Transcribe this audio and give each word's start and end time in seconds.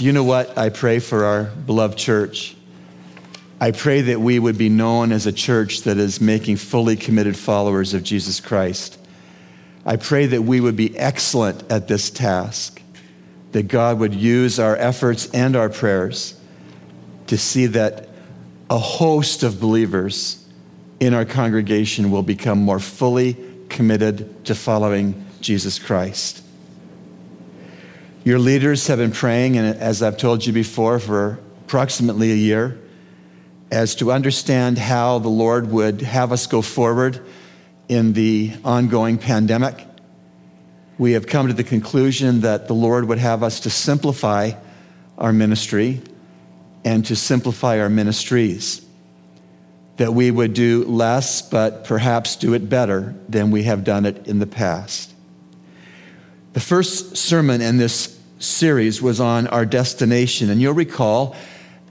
Do 0.00 0.06
you 0.06 0.12
know 0.12 0.24
what 0.24 0.56
I 0.56 0.70
pray 0.70 0.98
for 0.98 1.26
our 1.26 1.44
beloved 1.44 1.98
church? 1.98 2.56
I 3.60 3.70
pray 3.70 4.00
that 4.00 4.18
we 4.18 4.38
would 4.38 4.56
be 4.56 4.70
known 4.70 5.12
as 5.12 5.26
a 5.26 5.30
church 5.30 5.82
that 5.82 5.98
is 5.98 6.22
making 6.22 6.56
fully 6.56 6.96
committed 6.96 7.36
followers 7.36 7.92
of 7.92 8.02
Jesus 8.02 8.40
Christ. 8.40 8.98
I 9.84 9.96
pray 9.96 10.24
that 10.24 10.40
we 10.40 10.58
would 10.58 10.74
be 10.74 10.98
excellent 10.98 11.70
at 11.70 11.86
this 11.86 12.08
task, 12.08 12.80
that 13.52 13.64
God 13.64 13.98
would 13.98 14.14
use 14.14 14.58
our 14.58 14.74
efforts 14.74 15.28
and 15.34 15.54
our 15.54 15.68
prayers 15.68 16.34
to 17.26 17.36
see 17.36 17.66
that 17.66 18.08
a 18.70 18.78
host 18.78 19.42
of 19.42 19.60
believers 19.60 20.42
in 20.98 21.12
our 21.12 21.26
congregation 21.26 22.10
will 22.10 22.22
become 22.22 22.58
more 22.58 22.80
fully 22.80 23.36
committed 23.68 24.46
to 24.46 24.54
following 24.54 25.26
Jesus 25.42 25.78
Christ. 25.78 26.42
Your 28.30 28.38
leaders 28.38 28.86
have 28.86 28.98
been 28.98 29.10
praying, 29.10 29.58
and 29.58 29.76
as 29.76 30.04
I've 30.04 30.16
told 30.16 30.46
you 30.46 30.52
before, 30.52 31.00
for 31.00 31.40
approximately 31.62 32.30
a 32.30 32.36
year, 32.36 32.80
as 33.72 33.96
to 33.96 34.12
understand 34.12 34.78
how 34.78 35.18
the 35.18 35.28
Lord 35.28 35.68
would 35.72 36.00
have 36.02 36.30
us 36.30 36.46
go 36.46 36.62
forward 36.62 37.20
in 37.88 38.12
the 38.12 38.52
ongoing 38.64 39.18
pandemic. 39.18 39.84
We 40.96 41.14
have 41.14 41.26
come 41.26 41.48
to 41.48 41.52
the 41.52 41.64
conclusion 41.64 42.42
that 42.42 42.68
the 42.68 42.72
Lord 42.72 43.06
would 43.08 43.18
have 43.18 43.42
us 43.42 43.58
to 43.60 43.70
simplify 43.70 44.52
our 45.18 45.32
ministry 45.32 46.00
and 46.84 47.04
to 47.06 47.16
simplify 47.16 47.80
our 47.80 47.90
ministries. 47.90 48.80
That 49.96 50.14
we 50.14 50.30
would 50.30 50.54
do 50.54 50.84
less, 50.84 51.42
but 51.42 51.82
perhaps 51.82 52.36
do 52.36 52.54
it 52.54 52.68
better 52.68 53.12
than 53.28 53.50
we 53.50 53.64
have 53.64 53.82
done 53.82 54.06
it 54.06 54.28
in 54.28 54.38
the 54.38 54.46
past. 54.46 55.12
The 56.52 56.60
first 56.60 57.16
sermon 57.16 57.60
in 57.60 57.76
this 57.76 58.19
series 58.40 59.00
was 59.00 59.20
on 59.20 59.46
our 59.46 59.64
destination. 59.64 60.50
And 60.50 60.60
you'll 60.60 60.74
recall 60.74 61.36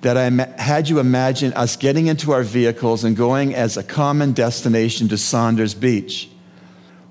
that 0.02 0.18
I 0.18 0.30
had 0.62 0.90
you 0.90 1.00
imagine 1.00 1.54
us 1.54 1.76
getting 1.76 2.08
into 2.08 2.32
our 2.32 2.44
vehicles 2.44 3.04
and 3.04 3.16
going 3.16 3.54
as 3.56 3.78
a 3.78 3.84
common 3.84 4.34
destination 4.34 5.08
to 5.10 5.18
Saunders 5.18 5.74
Beach. 5.74 6.30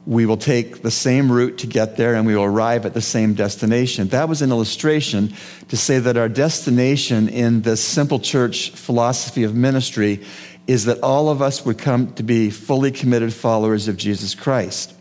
We 0.07 0.25
will 0.25 0.39
take 0.39 0.83
the 0.83 0.91
same 0.91 1.31
route 1.31 1.59
to 1.59 1.67
get 1.67 1.99
there 1.99 2.15
and 2.15 2.27
we 2.27 2.35
will 2.35 2.45
arrive 2.45 2.87
at 2.87 2.95
the 2.95 3.03
same 3.03 3.35
destination. 3.35 4.09
That 4.09 4.29
was 4.29 4.41
an 4.41 4.51
illustration 4.51 5.35
to 5.69 5.77
say 5.77 5.99
that 5.99 6.17
our 6.17 6.31
destination 6.31 7.29
in 7.29 7.61
this 7.61 7.85
simple 7.85 8.19
church 8.19 8.71
philosophy 8.71 9.45
of 9.45 9.55
ministry 9.55 10.25
is 10.67 10.87
that 10.87 11.01
all 11.03 11.29
of 11.29 11.43
us 11.43 11.65
would 11.65 11.79
come 11.79 12.13
to 12.15 12.23
be 12.23 12.49
fully 12.49 12.91
committed 12.91 13.35
followers 13.35 13.87
of 13.87 13.99
Jesus 13.99 14.35
Christ. 14.35 14.95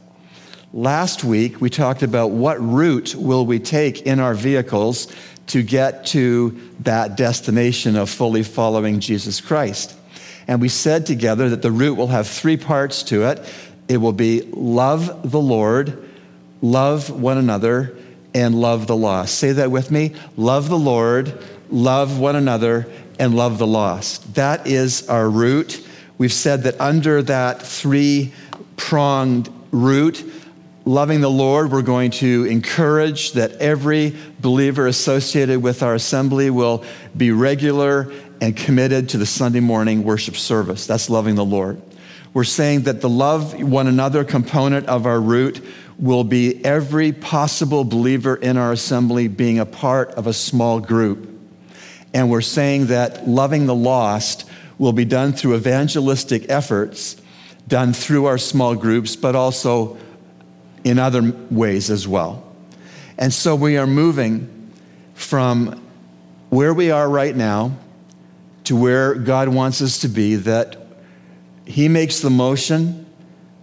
Last 0.73 1.23
week, 1.23 1.61
we 1.61 1.69
talked 1.69 2.03
about 2.03 2.31
what 2.31 2.59
route 2.59 3.15
will 3.15 3.45
we 3.45 3.57
take 3.57 4.01
in 4.01 4.19
our 4.19 4.33
vehicles 4.33 5.07
to 5.47 5.63
get 5.63 6.05
to 6.07 6.59
that 6.81 7.15
destination 7.15 7.95
of 7.95 8.09
fully 8.09 8.43
following 8.43 8.99
Jesus 8.99 9.39
Christ. 9.39 9.95
And 10.45 10.59
we 10.59 10.67
said 10.67 11.05
together 11.05 11.49
that 11.49 11.61
the 11.61 11.71
route 11.71 11.95
will 11.95 12.07
have 12.07 12.27
three 12.27 12.57
parts 12.57 13.03
to 13.03 13.23
it. 13.23 13.39
It 13.87 13.97
will 13.97 14.11
be 14.11 14.41
love 14.51 15.31
the 15.31 15.39
Lord, 15.39 16.05
love 16.61 17.09
one 17.09 17.37
another, 17.37 17.95
and 18.33 18.53
love 18.53 18.87
the 18.87 18.95
lost. 18.95 19.35
Say 19.35 19.53
that 19.53 19.71
with 19.71 19.89
me. 19.89 20.15
Love 20.35 20.67
the 20.67 20.77
Lord, 20.77 21.41
love 21.69 22.19
one 22.19 22.35
another, 22.35 22.87
and 23.19 23.33
love 23.33 23.57
the 23.57 23.67
lost. 23.67 24.35
That 24.35 24.67
is 24.67 25.07
our 25.07 25.29
route. 25.29 25.81
We've 26.17 26.33
said 26.33 26.63
that 26.63 26.79
under 26.81 27.21
that 27.23 27.61
three 27.61 28.33
pronged 28.75 29.49
route, 29.71 30.23
loving 30.87 31.19
the 31.19 31.29
Lord, 31.29 31.69
we're 31.69 31.81
going 31.81 32.11
to 32.11 32.45
encourage 32.45 33.33
that 33.33 33.51
every 33.57 34.15
believer 34.39 34.87
associated 34.87 35.61
with 35.61 35.83
our 35.83 35.93
assembly 35.93 36.49
will 36.49 36.85
be 37.15 37.31
regular 37.31 38.11
and 38.39 38.55
committed 38.55 39.09
to 39.09 39.17
the 39.17 39.25
Sunday 39.25 39.59
morning 39.59 40.05
worship 40.05 40.37
service. 40.37 40.87
That's 40.87 41.09
loving 41.09 41.35
the 41.35 41.43
Lord. 41.43 41.81
We're 42.33 42.45
saying 42.45 42.83
that 42.83 43.01
the 43.01 43.09
love 43.09 43.61
one 43.61 43.87
another 43.87 44.23
component 44.23 44.87
of 44.87 45.05
our 45.05 45.19
route 45.19 45.61
will 45.99 46.23
be 46.23 46.63
every 46.63 47.11
possible 47.11 47.83
believer 47.83 48.35
in 48.37 48.55
our 48.55 48.71
assembly 48.71 49.27
being 49.27 49.59
a 49.59 49.65
part 49.65 50.11
of 50.11 50.25
a 50.25 50.33
small 50.33 50.79
group. 50.79 51.27
And 52.13 52.31
we're 52.31 52.41
saying 52.41 52.87
that 52.87 53.27
loving 53.27 53.65
the 53.65 53.75
lost 53.75 54.49
will 54.77 54.93
be 54.93 55.05
done 55.05 55.33
through 55.33 55.55
evangelistic 55.55 56.49
efforts, 56.49 57.17
done 57.67 57.91
through 57.91 58.25
our 58.25 58.37
small 58.37 58.75
groups, 58.75 59.17
but 59.17 59.35
also 59.35 59.97
in 60.87 60.99
other 60.99 61.33
ways 61.51 61.89
as 61.89 62.07
well. 62.07 62.43
And 63.17 63.33
so 63.33 63.55
we 63.55 63.77
are 63.77 63.87
moving 63.87 64.71
from 65.15 65.83
where 66.49 66.73
we 66.73 66.91
are 66.91 67.07
right 67.09 67.35
now 67.35 67.77
to 68.65 68.75
where 68.75 69.15
God 69.15 69.49
wants 69.49 69.81
us 69.81 69.99
to 69.99 70.07
be, 70.07 70.35
that 70.35 70.77
He 71.65 71.89
makes 71.89 72.21
the 72.21 72.29
motion 72.29 73.05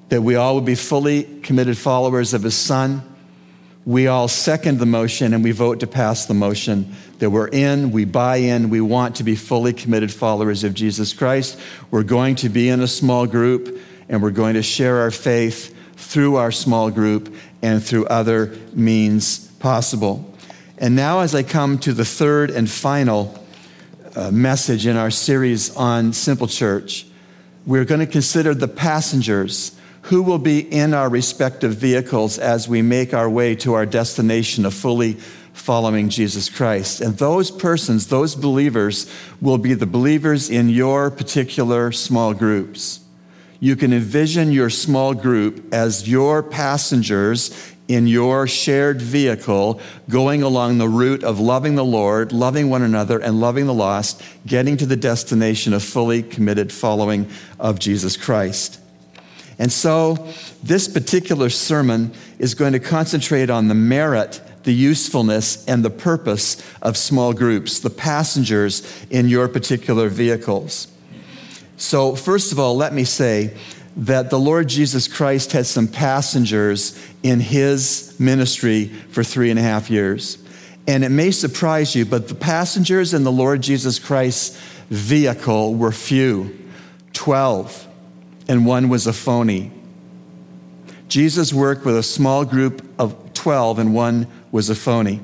that 0.09 0.21
we 0.21 0.35
all 0.35 0.57
would 0.57 0.65
be 0.65 0.75
fully 0.75 1.25
committed 1.43 1.79
followers 1.79 2.35
of 2.35 2.43
His 2.43 2.55
Son. 2.55 3.03
We 3.87 4.07
all 4.07 4.29
second 4.29 4.79
the 4.79 4.87
motion 4.87 5.35
and 5.35 5.45
we 5.45 5.53
vote 5.53 5.81
to 5.81 5.87
pass 5.87 6.27
the 6.27 6.35
motion 6.35 6.95
that 7.19 7.31
we're 7.31 7.49
in, 7.49 7.91
we 7.91 8.05
buy 8.05 8.37
in, 8.37 8.71
we 8.71 8.81
want 8.81 9.17
to 9.17 9.25
be 9.25 9.37
fully 9.37 9.73
committed 9.73 10.13
followers 10.13 10.65
of 10.65 10.75
Jesus 10.75 11.13
Christ. 11.13 11.59
We're 11.91 12.03
going 12.03 12.37
to 12.37 12.49
be 12.49 12.69
in 12.69 12.81
a 12.81 12.89
small 12.89 13.27
group 13.27 13.79
and 14.09 14.23
we're 14.23 14.31
going 14.31 14.55
to 14.55 14.63
share 14.63 15.01
our 15.01 15.11
faith 15.11 15.74
through 16.05 16.37
our 16.37 16.53
small 16.53 16.91
group 16.91 17.35
and 17.63 17.83
through 17.83 18.07
other 18.07 18.57
means 18.75 19.49
possible. 19.59 20.31
And 20.79 20.95
now, 20.95 21.21
as 21.21 21.35
I 21.35 21.43
come 21.43 21.79
to 21.79 21.93
the 21.93 22.05
third 22.05 22.51
and 22.51 22.71
final 22.71 23.39
uh, 24.15 24.31
message 24.31 24.87
in 24.87 24.97
our 24.97 25.11
series 25.11 25.75
on 25.77 26.13
Simple 26.13 26.47
Church, 26.47 27.07
we're 27.67 27.85
going 27.85 28.01
to 28.01 28.07
consider 28.07 28.55
the 28.55 28.69
passengers 28.69 29.79
who 30.03 30.23
will 30.23 30.39
be 30.39 30.61
in 30.61 30.93
our 30.93 31.09
respective 31.09 31.77
vehicles 31.77 32.39
as 32.39 32.69
we 32.69 32.83
make 32.83 33.15
our 33.15 33.31
way 33.31 33.55
to 33.55 33.73
our 33.73 33.87
destination 33.87 34.67
of 34.67 34.75
fully 34.75 35.15
following 35.55 36.11
Jesus 36.11 36.51
Christ. 36.51 37.01
And 37.01 37.17
those 37.17 37.51
persons, 37.51 38.09
those 38.09 38.35
believers, 38.35 39.11
will 39.41 39.57
be 39.57 39.73
the 39.73 39.87
believers 39.87 40.51
in 40.51 40.69
your 40.69 41.11
particular 41.11 41.91
small 41.93 42.35
groups 42.35 43.04
you 43.61 43.77
can 43.77 43.93
envision 43.93 44.53
your 44.53 44.71
small 44.71 45.15
group 45.15 45.73
as 45.73 46.09
your 46.09 46.43
passengers 46.43 47.75
in 47.87 48.07
your 48.07 48.47
shared 48.47 49.01
vehicle 49.01 49.81
going 50.09 50.43
along 50.43 50.79
the 50.79 50.89
route 50.89 51.23
of 51.23 51.39
loving 51.39 51.75
the 51.75 51.85
Lord, 51.85 52.33
loving 52.33 52.71
one 52.71 52.83
another, 52.83 53.19
and 53.19 53.41
loving 53.41 53.67
the 53.67 53.75
lost, 53.75 54.23
getting 54.47 54.77
to 54.79 54.87
the 54.87 54.97
destination 54.97 55.75
of 55.75 55.83
fully 55.83 56.23
committed 56.23 56.73
following 56.73 57.29
of 57.61 57.79
Jesus 57.79 58.17
Christ. 58.17 58.81
And 59.59 59.71
so, 59.71 60.29
this 60.63 60.89
particular 60.89 61.51
sermon 61.51 62.13
is 62.39 62.55
going 62.55 62.73
to 62.73 62.81
concentrate 62.81 63.51
on 63.51 63.69
the 63.69 63.75
merit, 63.75 64.41
the 64.65 64.75
usefulness, 64.75 65.65
and 65.67 65.85
the 65.85 65.91
purpose 65.91 66.61
of 66.83 66.97
small 66.97 67.33
groups, 67.33 67.79
the 67.79 67.91
passengers 67.91 68.83
in 69.11 69.29
your 69.29 69.47
particular 69.47 70.09
vehicles. 70.09 70.89
So, 71.77 72.15
first 72.15 72.53
of 72.53 72.59
all, 72.59 72.77
let 72.77 72.93
me 72.93 73.05
say 73.05 73.57
that 73.97 74.31
the 74.31 74.39
Lord 74.39 74.69
Jesus 74.69 75.09
Christ 75.09 75.53
had 75.53 75.67
some 75.67 75.89
passengers 75.89 76.99
in 77.23 77.41
his 77.41 78.15
ministry 78.19 78.87
for 78.87 79.23
three 79.23 79.51
and 79.51 79.59
a 79.59 79.63
half 79.63 79.91
years. 79.91 80.39
And 80.87 81.05
it 81.05 81.11
may 81.11 81.31
surprise 81.31 81.95
you, 81.95 82.05
but 82.05 82.29
the 82.29 82.35
passengers 82.35 83.15
in 83.15 83.25
the 83.25 83.33
Lord 83.33 83.63
Jesus 83.63 83.99
Christ's 83.99 84.61
vehicle 84.91 85.75
were 85.75 85.93
few 85.93 86.57
12, 87.15 87.89
and 88.49 88.67
one 88.67 88.89
was 88.89 89.07
a 89.07 89.13
phony. 89.13 89.71
Jesus 91.09 91.53
worked 91.53 91.85
with 91.85 91.97
a 91.97 92.03
small 92.03 92.45
group 92.45 92.85
of 92.99 93.35
12, 93.35 93.79
and 93.79 93.95
one 93.95 94.27
was 94.53 94.69
a 94.69 94.75
phony. 94.75 95.21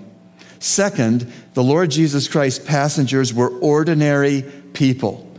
Second, 0.60 1.30
the 1.54 1.62
Lord 1.62 1.90
Jesus 1.90 2.28
Christ's 2.28 2.64
passengers 2.64 3.34
were 3.34 3.48
ordinary 3.48 4.42
people. 4.72 5.29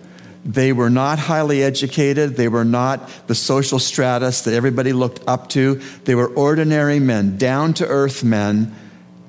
They 0.43 0.73
were 0.73 0.89
not 0.89 1.19
highly 1.19 1.61
educated. 1.61 2.35
They 2.35 2.47
were 2.47 2.65
not 2.65 3.09
the 3.27 3.35
social 3.35 3.77
stratus 3.77 4.41
that 4.41 4.53
everybody 4.53 4.91
looked 4.91 5.21
up 5.27 5.49
to. 5.49 5.75
They 6.05 6.15
were 6.15 6.27
ordinary 6.27 6.99
men, 6.99 7.37
down 7.37 7.75
to 7.75 7.87
earth 7.87 8.23
men, 8.23 8.73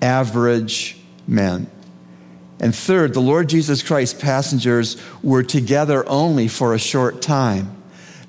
average 0.01 0.97
men. 1.27 1.71
And 2.61 2.75
third, 2.75 3.13
the 3.13 3.21
Lord 3.21 3.49
Jesus 3.49 3.83
Christ 3.83 4.21
passengers 4.21 4.97
were 5.23 5.43
together 5.43 6.09
only 6.09 6.49
for 6.49 6.75
a 6.75 6.79
short 6.79 7.21
time. 7.21 7.77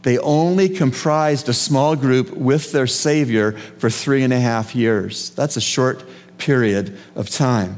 They 0.01 0.17
only 0.17 0.67
comprised 0.67 1.47
a 1.47 1.53
small 1.53 1.95
group 1.95 2.31
with 2.31 2.73
their 2.73 2.87
Savior 2.87 3.53
for 3.53 3.89
three 3.89 4.23
and 4.23 4.33
a 4.33 4.39
half 4.39 4.75
years. 4.75 5.29
That's 5.29 5.55
a 5.55 5.61
short 5.61 6.03
period 6.37 6.97
of 7.15 7.29
time. 7.29 7.77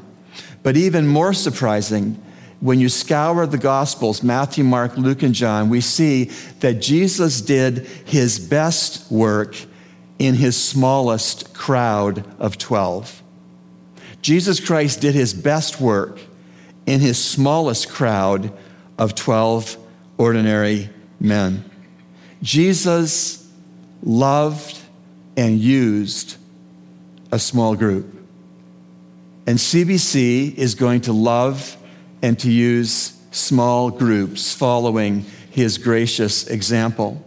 But 0.63 0.75
even 0.75 1.05
more 1.05 1.33
surprising, 1.33 2.19
when 2.59 2.79
you 2.79 2.89
scour 2.89 3.45
the 3.45 3.57
Gospels, 3.57 4.23
Matthew, 4.23 4.63
Mark, 4.63 4.97
Luke, 4.97 5.23
and 5.23 5.35
John, 5.35 5.69
we 5.69 5.81
see 5.81 6.25
that 6.61 6.81
Jesus 6.81 7.41
did 7.41 7.79
his 8.05 8.39
best 8.39 9.11
work 9.11 9.55
in 10.17 10.35
his 10.35 10.61
smallest 10.61 11.53
crowd 11.53 12.25
of 12.39 12.57
12. 12.57 13.21
Jesus 14.21 14.59
Christ 14.59 15.01
did 15.01 15.13
his 15.13 15.33
best 15.33 15.79
work 15.79 16.19
in 16.85 16.99
his 16.99 17.23
smallest 17.23 17.89
crowd 17.89 18.51
of 18.97 19.15
12 19.15 19.77
ordinary 20.17 20.89
men. 21.19 21.69
Jesus 22.41 23.51
loved 24.01 24.79
and 25.35 25.59
used 25.59 26.37
a 27.31 27.39
small 27.39 27.75
group. 27.75 28.11
And 29.47 29.57
CBC 29.57 30.55
is 30.55 30.75
going 30.75 31.01
to 31.01 31.13
love 31.13 31.77
and 32.25 32.39
to 32.39 32.51
use 32.51 33.15
small 33.29 33.91
groups 33.91 34.51
following 34.51 35.23
his 35.51 35.77
gracious 35.77 36.47
example. 36.47 37.23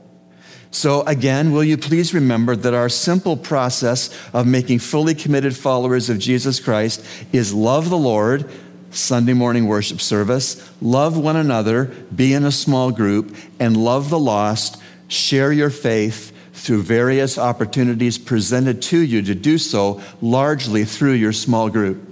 So, 0.72 1.02
again, 1.02 1.52
will 1.52 1.62
you 1.62 1.78
please 1.78 2.12
remember 2.12 2.56
that 2.56 2.74
our 2.74 2.88
simple 2.88 3.36
process 3.36 4.10
of 4.32 4.48
making 4.48 4.80
fully 4.80 5.14
committed 5.14 5.56
followers 5.56 6.10
of 6.10 6.18
Jesus 6.18 6.58
Christ 6.58 7.04
is 7.32 7.54
love 7.54 7.90
the 7.90 7.96
Lord, 7.96 8.50
Sunday 8.90 9.34
morning 9.34 9.68
worship 9.68 10.00
service, 10.00 10.68
love 10.82 11.16
one 11.16 11.36
another, 11.36 11.84
be 12.12 12.32
in 12.32 12.44
a 12.44 12.50
small 12.50 12.90
group, 12.90 13.36
and 13.60 13.76
love 13.76 14.10
the 14.10 14.18
lost, 14.18 14.82
share 15.06 15.52
your 15.52 15.70
faith 15.70 16.32
through 16.52 16.82
various 16.82 17.38
opportunities 17.38 18.18
presented 18.18 18.82
to 18.82 18.98
you 18.98 19.22
to 19.22 19.36
do 19.36 19.58
so, 19.58 20.02
largely 20.20 20.84
through 20.84 21.12
your 21.12 21.32
small 21.32 21.70
group. 21.70 22.07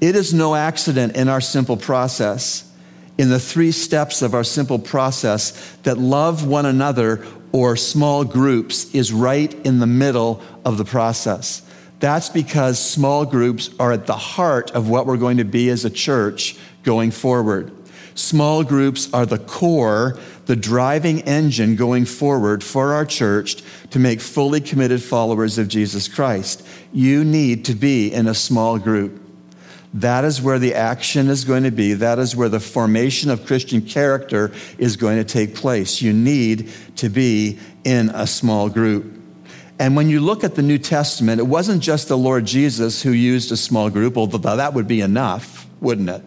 It 0.00 0.14
is 0.14 0.34
no 0.34 0.54
accident 0.54 1.16
in 1.16 1.28
our 1.28 1.40
simple 1.40 1.76
process, 1.76 2.70
in 3.16 3.30
the 3.30 3.40
three 3.40 3.72
steps 3.72 4.20
of 4.20 4.34
our 4.34 4.44
simple 4.44 4.78
process, 4.78 5.76
that 5.84 5.96
love 5.96 6.46
one 6.46 6.66
another 6.66 7.24
or 7.52 7.76
small 7.76 8.24
groups 8.24 8.94
is 8.94 9.12
right 9.12 9.52
in 9.66 9.78
the 9.78 9.86
middle 9.86 10.42
of 10.64 10.76
the 10.76 10.84
process. 10.84 11.62
That's 11.98 12.28
because 12.28 12.78
small 12.78 13.24
groups 13.24 13.70
are 13.80 13.92
at 13.92 14.06
the 14.06 14.16
heart 14.16 14.70
of 14.72 14.90
what 14.90 15.06
we're 15.06 15.16
going 15.16 15.38
to 15.38 15.44
be 15.44 15.70
as 15.70 15.86
a 15.86 15.90
church 15.90 16.58
going 16.82 17.10
forward. 17.10 17.72
Small 18.14 18.64
groups 18.64 19.12
are 19.14 19.24
the 19.24 19.38
core, 19.38 20.18
the 20.44 20.56
driving 20.56 21.22
engine 21.22 21.76
going 21.76 22.04
forward 22.04 22.62
for 22.62 22.92
our 22.92 23.04
church 23.06 23.62
to 23.90 23.98
make 23.98 24.20
fully 24.20 24.60
committed 24.60 25.02
followers 25.02 25.56
of 25.56 25.68
Jesus 25.68 26.08
Christ. 26.08 26.66
You 26.92 27.24
need 27.24 27.64
to 27.66 27.74
be 27.74 28.12
in 28.12 28.26
a 28.26 28.34
small 28.34 28.78
group. 28.78 29.25
That 29.96 30.26
is 30.26 30.42
where 30.42 30.58
the 30.58 30.74
action 30.74 31.30
is 31.30 31.46
going 31.46 31.62
to 31.62 31.70
be. 31.70 31.94
That 31.94 32.18
is 32.18 32.36
where 32.36 32.50
the 32.50 32.60
formation 32.60 33.30
of 33.30 33.46
Christian 33.46 33.80
character 33.80 34.52
is 34.76 34.94
going 34.96 35.16
to 35.16 35.24
take 35.24 35.54
place. 35.54 36.02
You 36.02 36.12
need 36.12 36.70
to 36.96 37.08
be 37.08 37.58
in 37.82 38.10
a 38.10 38.26
small 38.26 38.68
group. 38.68 39.18
And 39.78 39.96
when 39.96 40.10
you 40.10 40.20
look 40.20 40.44
at 40.44 40.54
the 40.54 40.60
New 40.60 40.76
Testament, 40.76 41.40
it 41.40 41.46
wasn't 41.46 41.82
just 41.82 42.08
the 42.08 42.18
Lord 42.18 42.44
Jesus 42.44 43.00
who 43.00 43.10
used 43.10 43.50
a 43.52 43.56
small 43.56 43.88
group, 43.88 44.18
although 44.18 44.56
that 44.56 44.74
would 44.74 44.86
be 44.86 45.00
enough, 45.00 45.66
wouldn't 45.80 46.10
it? 46.10 46.22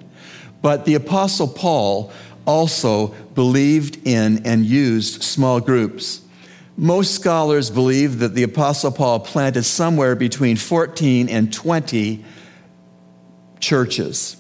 But 0.64 0.86
the 0.86 0.96
Apostle 0.96 1.48
Paul 1.48 2.12
also 2.46 3.08
believed 3.36 4.00
in 4.08 4.48
and 4.48 4.66
used 4.66 5.22
small 5.22 5.60
groups. 5.60 6.22
Most 6.76 7.14
scholars 7.14 7.70
believe 7.70 8.18
that 8.20 8.34
the 8.34 8.44
Apostle 8.44 8.92
Paul 8.92 9.20
planted 9.20 9.64
somewhere 9.64 10.16
between 10.16 10.58
14 10.58 11.30
and 11.30 11.54
20 11.54 12.26
churches. 13.60 14.38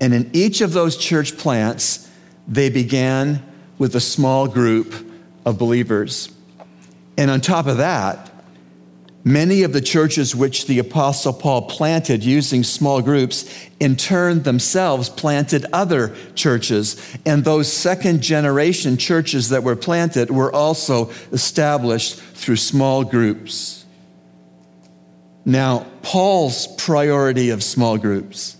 And 0.00 0.12
in 0.14 0.30
each 0.32 0.60
of 0.60 0.72
those 0.72 0.96
church 0.96 1.36
plants, 1.36 2.10
they 2.48 2.70
began 2.70 3.42
with 3.78 3.94
a 3.94 4.00
small 4.00 4.48
group 4.48 4.94
of 5.44 5.58
believers. 5.58 6.32
And 7.16 7.30
on 7.30 7.40
top 7.40 7.66
of 7.66 7.78
that, 7.78 8.32
Many 9.24 9.62
of 9.62 9.72
the 9.72 9.80
churches 9.80 10.34
which 10.34 10.66
the 10.66 10.80
Apostle 10.80 11.32
Paul 11.32 11.62
planted 11.62 12.24
using 12.24 12.64
small 12.64 13.00
groups, 13.00 13.48
in 13.78 13.94
turn 13.94 14.42
themselves 14.42 15.08
planted 15.08 15.64
other 15.72 16.14
churches. 16.34 17.00
And 17.24 17.44
those 17.44 17.72
second 17.72 18.20
generation 18.20 18.96
churches 18.96 19.50
that 19.50 19.62
were 19.62 19.76
planted 19.76 20.30
were 20.30 20.52
also 20.52 21.10
established 21.30 22.16
through 22.16 22.56
small 22.56 23.04
groups. 23.04 23.81
Now, 25.44 25.86
Paul's 26.02 26.66
priority 26.76 27.50
of 27.50 27.62
small 27.62 27.98
groups 27.98 28.56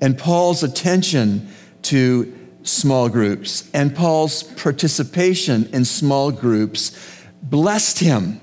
and 0.00 0.16
Paul's 0.18 0.62
attention 0.62 1.48
to 1.82 2.32
small 2.62 3.08
groups 3.08 3.68
and 3.74 3.94
Paul's 3.94 4.42
participation 4.42 5.68
in 5.72 5.84
small 5.84 6.30
groups 6.30 6.98
blessed 7.42 7.98
him 7.98 8.40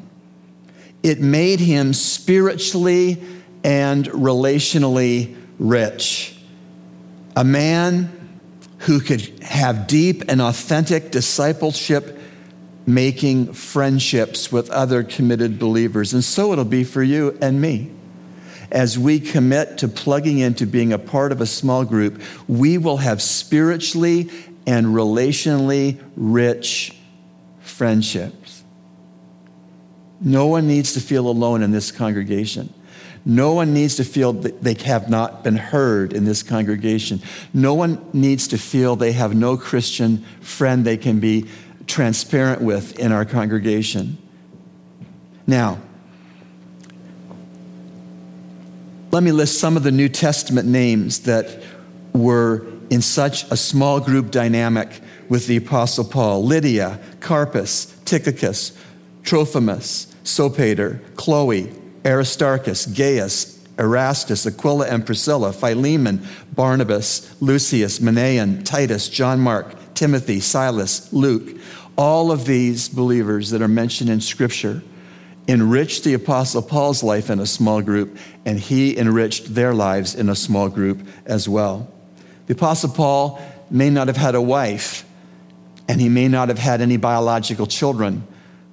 it 1.04 1.20
made 1.20 1.60
him 1.60 1.94
spiritually 1.94 3.22
and 3.64 4.06
relationally 4.08 5.36
rich. 5.58 6.36
A 7.36 7.44
man 7.44 8.12
who 8.80 9.00
could 9.00 9.22
have 9.44 9.88
deep 9.88 10.24
and 10.28 10.42
authentic 10.42 11.12
discipleship 11.12 12.20
making 12.94 13.54
friendships 13.54 14.52
with 14.52 14.70
other 14.70 15.04
committed 15.04 15.60
believers. 15.60 16.14
And 16.14 16.24
so 16.24 16.52
it'll 16.52 16.66
be 16.66 16.84
for 16.84 17.04
you 17.04 17.38
and 17.42 17.62
me. 17.62 17.92
As 18.72 18.98
we 18.98 19.20
commit 19.20 19.80
to 19.80 19.88
plugging 19.88 20.40
into 20.40 20.66
being 20.66 20.94
a 20.94 20.98
part 20.98 21.32
of 21.32 21.42
a 21.42 21.46
small 21.46 21.84
group, 21.84 22.22
we 22.48 22.78
will 22.78 22.98
have 22.98 23.22
spiritually 23.22 24.30
and 24.66 24.88
relationally 24.88 26.02
rich 26.16 26.96
friendships. 27.60 28.64
No 30.22 30.48
one 30.48 30.68
needs 30.68 30.94
to 30.94 31.02
feel 31.02 31.28
alone 31.28 31.64
in 31.64 31.72
this 31.72 31.92
congregation. 31.92 32.74
No 33.26 33.54
one 33.54 33.74
needs 33.74 33.96
to 33.98 34.04
feel 34.04 34.34
that 34.34 34.64
they 34.64 34.74
have 34.86 35.10
not 35.10 35.44
been 35.44 35.58
heard 35.58 36.14
in 36.14 36.26
this 36.26 36.42
congregation. 36.42 37.22
No 37.54 37.74
one 37.74 38.04
needs 38.14 38.48
to 38.50 38.58
feel 38.58 38.96
they 38.96 39.12
have 39.12 39.36
no 39.36 39.58
Christian 39.58 40.26
friend 40.42 40.86
they 40.86 40.98
can 40.98 41.20
be 41.20 41.48
transparent 41.88 42.62
with 42.62 42.98
in 43.00 43.12
our 43.12 43.26
congregation. 43.26 44.18
Now, 45.48 45.80
let 49.12 49.24
me 49.24 49.32
list 49.32 49.60
some 49.60 49.76
of 49.76 49.84
the 49.84 49.92
New 49.92 50.08
Testament 50.10 50.68
names 50.68 51.22
that 51.22 51.62
were 52.14 52.66
in 52.90 53.02
such 53.02 53.50
a 53.52 53.58
small 53.58 54.00
group 54.00 54.32
dynamic 54.32 55.02
with 55.30 55.48
the 55.48 55.58
Apostle 55.58 56.06
Paul 56.06 56.44
Lydia, 56.44 57.00
Carpus, 57.20 57.98
Tychicus, 58.06 58.78
Trophimus, 59.24 60.14
Sopater, 60.24 61.00
Chloe, 61.16 61.72
Aristarchus, 62.06 62.86
Gaius, 62.86 63.60
Erastus, 63.78 64.46
Aquila 64.46 64.88
and 64.88 65.06
Priscilla, 65.06 65.54
Philemon, 65.54 66.26
Barnabas, 66.54 67.36
Lucius, 67.42 68.00
Manaen, 68.00 68.64
Titus, 68.64 69.10
John 69.10 69.40
Mark, 69.40 69.76
Timothy, 69.96 70.40
Silas, 70.40 71.12
Luke, 71.14 71.58
all 71.98 72.32
of 72.32 72.46
these 72.46 72.90
believers 72.90 73.50
that 73.52 73.62
are 73.62 73.68
mentioned 73.68 74.10
in 74.10 74.22
Scripture 74.22 74.82
enriched 75.48 76.04
the 76.04 76.14
Apostle 76.14 76.62
Paul's 76.62 77.04
life 77.04 77.30
in 77.30 77.40
a 77.40 77.46
small 77.46 77.82
group, 77.82 78.18
and 78.46 78.60
he 78.60 78.98
enriched 78.98 79.54
their 79.54 79.74
lives 79.74 80.16
in 80.16 80.30
a 80.30 80.36
small 80.36 80.70
group 80.70 81.06
as 81.26 81.50
well. 81.50 81.92
The 82.48 82.54
Apostle 82.54 82.90
Paul 82.90 83.42
may 83.70 83.90
not 83.90 84.08
have 84.08 84.18
had 84.18 84.36
a 84.36 84.42
wife, 84.42 85.06
and 85.88 86.00
he 86.00 86.10
may 86.10 86.28
not 86.28 86.50
have 86.50 86.60
had 86.60 86.82
any 86.82 86.98
biological 86.98 87.68
children, 87.68 88.26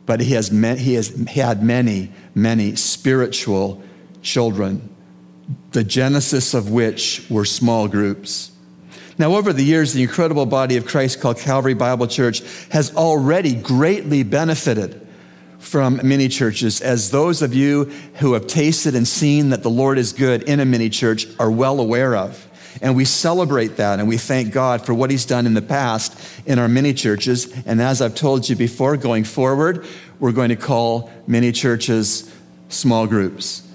but 0.06 0.20
he 0.20 0.32
has, 0.32 0.48
he 0.48 0.94
has 0.94 1.08
had 1.28 1.62
many, 1.62 2.12
many 2.34 2.76
spiritual 2.76 3.82
children, 4.22 4.94
the 5.72 5.84
genesis 5.84 6.54
of 6.54 6.70
which 6.70 7.26
were 7.28 7.44
small 7.44 7.88
groups. 7.88 8.52
Now, 9.18 9.34
over 9.34 9.52
the 9.52 9.64
years, 9.64 9.92
the 9.92 10.02
incredible 10.02 10.46
body 10.46 10.76
of 10.76 10.86
Christ 10.86 11.20
called 11.20 11.38
Calvary 11.38 11.74
Bible 11.74 12.06
Church 12.06 12.40
has 12.70 12.94
already 12.94 13.52
greatly 13.52 14.22
benefited 14.22 15.04
from 15.58 16.00
mini 16.04 16.28
churches, 16.28 16.80
as 16.80 17.10
those 17.10 17.42
of 17.42 17.52
you 17.52 17.86
who 18.14 18.34
have 18.34 18.46
tasted 18.46 18.94
and 18.94 19.06
seen 19.08 19.50
that 19.50 19.64
the 19.64 19.70
Lord 19.70 19.98
is 19.98 20.12
good 20.12 20.44
in 20.44 20.60
a 20.60 20.64
mini 20.64 20.88
church 20.88 21.26
are 21.40 21.50
well 21.50 21.80
aware 21.80 22.14
of. 22.14 22.46
And 22.80 22.94
we 22.94 23.04
celebrate 23.04 23.76
that 23.78 23.98
and 23.98 24.08
we 24.08 24.18
thank 24.18 24.52
God 24.52 24.86
for 24.86 24.94
what 24.94 25.10
He's 25.10 25.26
done 25.26 25.46
in 25.46 25.54
the 25.54 25.62
past 25.62 26.16
in 26.46 26.60
our 26.60 26.68
mini 26.68 26.94
churches. 26.94 27.52
And 27.66 27.82
as 27.82 28.00
I've 28.00 28.14
told 28.14 28.48
you 28.48 28.54
before, 28.54 28.96
going 28.96 29.24
forward, 29.24 29.84
we're 30.20 30.30
going 30.30 30.50
to 30.50 30.56
call 30.56 31.10
mini 31.26 31.50
churches 31.50 32.32
small 32.68 33.08
groups. 33.08 33.66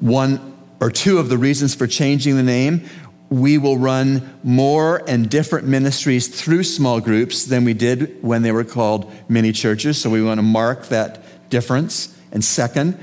One 0.00 0.56
or 0.80 0.90
two 0.90 1.18
of 1.18 1.28
the 1.28 1.36
reasons 1.36 1.74
for 1.74 1.86
changing 1.86 2.36
the 2.36 2.42
name 2.42 2.88
we 3.30 3.56
will 3.58 3.78
run 3.78 4.38
more 4.42 5.02
and 5.08 5.30
different 5.30 5.66
ministries 5.66 6.28
through 6.28 6.64
small 6.64 7.00
groups 7.00 7.44
than 7.44 7.64
we 7.64 7.72
did 7.72 8.22
when 8.22 8.42
they 8.42 8.50
were 8.50 8.64
called 8.64 9.10
mini 9.28 9.52
churches. 9.52 10.00
So 10.00 10.10
we 10.10 10.22
want 10.22 10.38
to 10.38 10.42
mark 10.42 10.88
that 10.88 11.48
difference. 11.48 12.16
And 12.32 12.44
second, 12.44 12.98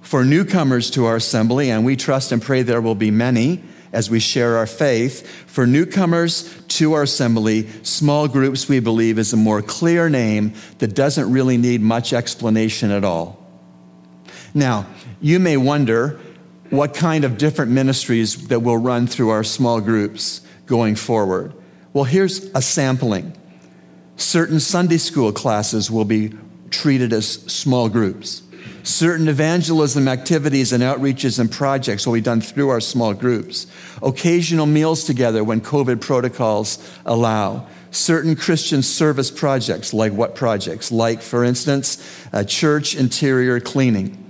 for 0.00 0.24
newcomers 0.24 0.90
to 0.92 1.06
our 1.06 1.16
assembly, 1.16 1.70
and 1.70 1.84
we 1.84 1.96
trust 1.96 2.30
and 2.32 2.40
pray 2.40 2.62
there 2.62 2.80
will 2.80 2.94
be 2.94 3.10
many, 3.10 3.62
as 3.92 4.08
we 4.08 4.20
share 4.20 4.56
our 4.56 4.66
faith. 4.66 5.26
For 5.46 5.66
newcomers 5.66 6.50
to 6.68 6.94
our 6.94 7.02
assembly, 7.02 7.68
small 7.82 8.26
groups, 8.26 8.68
we 8.68 8.80
believe, 8.80 9.18
is 9.18 9.32
a 9.32 9.36
more 9.36 9.62
clear 9.62 10.08
name 10.08 10.54
that 10.78 10.94
doesn't 10.94 11.30
really 11.30 11.58
need 11.58 11.82
much 11.82 12.12
explanation 12.12 12.90
at 12.90 13.04
all. 13.04 13.38
Now, 14.54 14.86
you 15.20 15.38
may 15.38 15.56
wonder 15.56 16.20
what 16.72 16.94
kind 16.94 17.26
of 17.26 17.36
different 17.36 17.70
ministries 17.70 18.48
that 18.48 18.60
will 18.60 18.78
run 18.78 19.06
through 19.06 19.28
our 19.28 19.44
small 19.44 19.78
groups 19.78 20.40
going 20.64 20.96
forward. 20.96 21.52
Well, 21.92 22.04
here's 22.04 22.44
a 22.54 22.62
sampling. 22.62 23.36
Certain 24.16 24.58
Sunday 24.58 24.96
school 24.96 25.32
classes 25.32 25.90
will 25.90 26.06
be 26.06 26.32
treated 26.70 27.12
as 27.12 27.28
small 27.30 27.90
groups. 27.90 28.42
Certain 28.84 29.28
evangelism 29.28 30.08
activities 30.08 30.72
and 30.72 30.82
outreaches 30.82 31.38
and 31.38 31.52
projects 31.52 32.06
will 32.06 32.14
be 32.14 32.22
done 32.22 32.40
through 32.40 32.70
our 32.70 32.80
small 32.80 33.12
groups. 33.12 33.66
Occasional 34.02 34.64
meals 34.64 35.04
together 35.04 35.44
when 35.44 35.60
COVID 35.60 36.00
protocols 36.00 36.78
allow. 37.04 37.66
Certain 37.90 38.34
Christian 38.34 38.80
service 38.80 39.30
projects, 39.30 39.92
like 39.92 40.14
what 40.14 40.34
projects? 40.34 40.90
Like, 40.90 41.20
for 41.20 41.44
instance, 41.44 42.02
church 42.46 42.94
interior 42.94 43.60
cleaning 43.60 44.21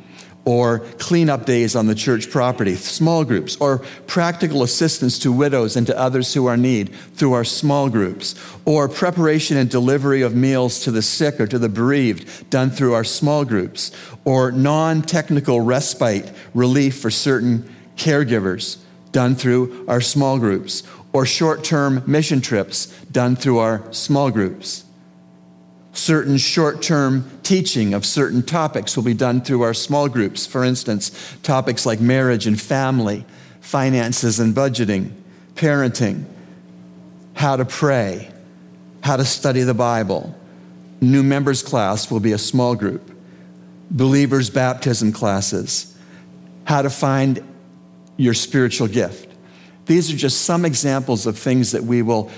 or 0.44 0.80
cleanup 0.98 1.46
days 1.46 1.76
on 1.76 1.86
the 1.86 1.94
church 1.94 2.28
property, 2.30 2.74
small 2.74 3.24
groups, 3.24 3.56
or 3.56 3.78
practical 4.06 4.62
assistance 4.62 5.18
to 5.20 5.30
widows 5.30 5.76
and 5.76 5.86
to 5.86 5.98
others 5.98 6.34
who 6.34 6.46
are 6.46 6.54
in 6.54 6.62
need 6.62 6.92
through 7.14 7.32
our 7.32 7.44
small 7.44 7.88
groups, 7.88 8.34
or 8.64 8.88
preparation 8.88 9.56
and 9.56 9.70
delivery 9.70 10.22
of 10.22 10.34
meals 10.34 10.80
to 10.80 10.90
the 10.90 11.02
sick 11.02 11.40
or 11.40 11.46
to 11.46 11.58
the 11.58 11.68
bereaved 11.68 12.50
done 12.50 12.70
through 12.70 12.92
our 12.92 13.04
small 13.04 13.44
groups, 13.44 13.92
or 14.24 14.50
non 14.50 15.02
technical 15.02 15.60
respite 15.60 16.32
relief 16.54 17.00
for 17.00 17.10
certain 17.10 17.68
caregivers 17.96 18.78
done 19.12 19.36
through 19.36 19.84
our 19.86 20.00
small 20.00 20.38
groups, 20.38 20.82
or 21.12 21.24
short 21.24 21.62
term 21.62 22.02
mission 22.06 22.40
trips 22.40 22.86
done 23.12 23.36
through 23.36 23.58
our 23.58 23.92
small 23.92 24.30
groups 24.30 24.81
certain 25.92 26.38
short 26.38 26.82
term 26.82 27.30
teaching 27.42 27.94
of 27.94 28.04
certain 28.04 28.42
topics 28.42 28.96
will 28.96 29.04
be 29.04 29.14
done 29.14 29.40
through 29.40 29.62
our 29.62 29.74
small 29.74 30.08
groups. 30.08 30.46
For 30.46 30.64
instance, 30.64 31.10
topics 31.42 31.86
like 31.86 32.00
marriage 32.00 32.46
and 32.46 32.60
family, 32.60 33.24
finances 33.60 34.40
and 34.40 34.54
budgeting, 34.54 35.12
parenting, 35.54 36.24
how 37.34 37.56
to 37.56 37.64
pray, 37.64 38.30
how 39.02 39.16
to 39.16 39.24
study 39.24 39.62
the 39.62 39.74
Bible. 39.74 40.34
New 41.00 41.22
members 41.22 41.62
class 41.62 42.10
will 42.10 42.20
be 42.20 42.32
a 42.32 42.38
small 42.38 42.74
group. 42.74 43.10
Believers 43.90 44.48
baptism 44.48 45.12
classes, 45.12 45.96
how 46.64 46.82
to 46.82 46.90
find 46.90 47.44
your 48.16 48.34
spiritual 48.34 48.88
gift. 48.88 49.28
These 49.86 50.12
are 50.12 50.16
just 50.16 50.42
some 50.42 50.64
examples 50.64 51.26
of 51.26 51.36
things 51.38 51.72
that 51.72 51.82
we 51.82 52.02
will 52.02 52.30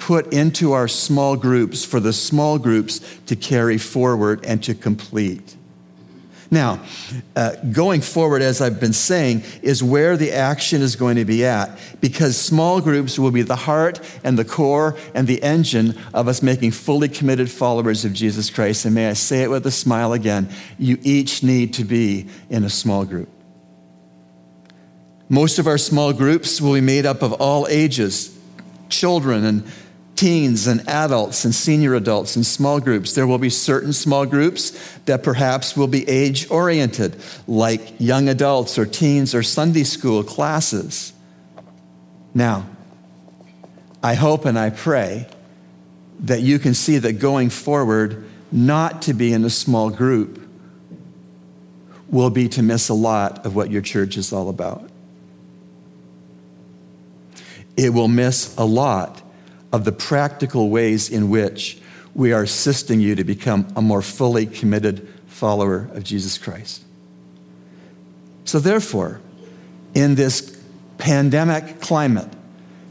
put 0.00 0.32
into 0.32 0.72
our 0.72 0.88
small 0.88 1.36
groups 1.36 1.84
for 1.84 2.00
the 2.00 2.12
small 2.12 2.58
groups 2.58 3.00
to 3.26 3.36
carry 3.36 3.78
forward 3.78 4.44
and 4.44 4.62
to 4.64 4.74
complete. 4.74 5.56
Now, 6.52 6.82
uh, 7.36 7.54
going 7.70 8.00
forward, 8.00 8.42
as 8.42 8.60
I've 8.60 8.80
been 8.80 8.92
saying, 8.92 9.44
is 9.62 9.84
where 9.84 10.16
the 10.16 10.32
action 10.32 10.82
is 10.82 10.96
going 10.96 11.14
to 11.16 11.24
be 11.24 11.44
at 11.44 11.78
because 12.00 12.36
small 12.36 12.80
groups 12.80 13.20
will 13.20 13.30
be 13.30 13.42
the 13.42 13.54
heart 13.54 14.00
and 14.24 14.36
the 14.36 14.44
core 14.44 14.96
and 15.14 15.28
the 15.28 15.40
engine 15.44 15.96
of 16.12 16.26
us 16.26 16.42
making 16.42 16.72
fully 16.72 17.08
committed 17.08 17.48
followers 17.48 18.04
of 18.04 18.12
Jesus 18.12 18.50
Christ. 18.50 18.84
And 18.84 18.96
may 18.96 19.08
I 19.08 19.12
say 19.12 19.44
it 19.44 19.50
with 19.50 19.64
a 19.66 19.70
smile 19.70 20.12
again 20.12 20.48
you 20.76 20.98
each 21.02 21.44
need 21.44 21.74
to 21.74 21.84
be 21.84 22.26
in 22.48 22.64
a 22.64 22.70
small 22.70 23.04
group. 23.04 23.28
Most 25.28 25.60
of 25.60 25.68
our 25.68 25.78
small 25.78 26.12
groups 26.12 26.60
will 26.60 26.74
be 26.74 26.80
made 26.80 27.06
up 27.06 27.22
of 27.22 27.34
all 27.34 27.68
ages 27.68 28.36
children 28.88 29.44
and 29.44 29.72
teens 30.20 30.66
and 30.66 30.86
adults 30.86 31.46
and 31.46 31.54
senior 31.54 31.94
adults 31.94 32.36
in 32.36 32.44
small 32.44 32.78
groups. 32.78 33.14
There 33.14 33.26
will 33.26 33.38
be 33.38 33.48
certain 33.48 33.94
small 33.94 34.26
groups 34.26 34.78
that 35.06 35.22
perhaps 35.22 35.74
will 35.74 35.86
be 35.86 36.06
age 36.06 36.50
oriented, 36.50 37.16
like 37.46 37.94
young 37.98 38.28
adults 38.28 38.78
or 38.78 38.84
teens 38.84 39.34
or 39.34 39.42
Sunday 39.42 39.82
school 39.82 40.22
classes. 40.22 41.14
Now, 42.34 42.66
I 44.02 44.12
hope 44.12 44.44
and 44.44 44.58
I 44.58 44.68
pray 44.68 45.26
that 46.20 46.42
you 46.42 46.58
can 46.58 46.74
see 46.74 46.98
that 46.98 47.14
going 47.14 47.48
forward, 47.48 48.26
not 48.52 49.00
to 49.02 49.14
be 49.14 49.32
in 49.32 49.42
a 49.46 49.50
small 49.50 49.88
group 49.88 50.38
will 52.10 52.28
be 52.28 52.46
to 52.50 52.62
miss 52.62 52.90
a 52.90 52.94
lot 52.94 53.46
of 53.46 53.56
what 53.56 53.70
your 53.70 53.80
church 53.80 54.18
is 54.18 54.34
all 54.34 54.50
about. 54.50 54.86
It 57.78 57.94
will 57.94 58.08
miss 58.08 58.54
a 58.58 58.66
lot 58.66 59.22
of 59.72 59.84
the 59.84 59.92
practical 59.92 60.70
ways 60.70 61.08
in 61.08 61.30
which 61.30 61.78
we 62.14 62.32
are 62.32 62.42
assisting 62.42 63.00
you 63.00 63.14
to 63.14 63.24
become 63.24 63.66
a 63.76 63.82
more 63.82 64.02
fully 64.02 64.46
committed 64.46 65.08
follower 65.26 65.88
of 65.92 66.04
Jesus 66.04 66.38
Christ. 66.38 66.84
So, 68.44 68.58
therefore, 68.58 69.20
in 69.94 70.16
this 70.16 70.60
pandemic 70.98 71.80
climate, 71.80 72.28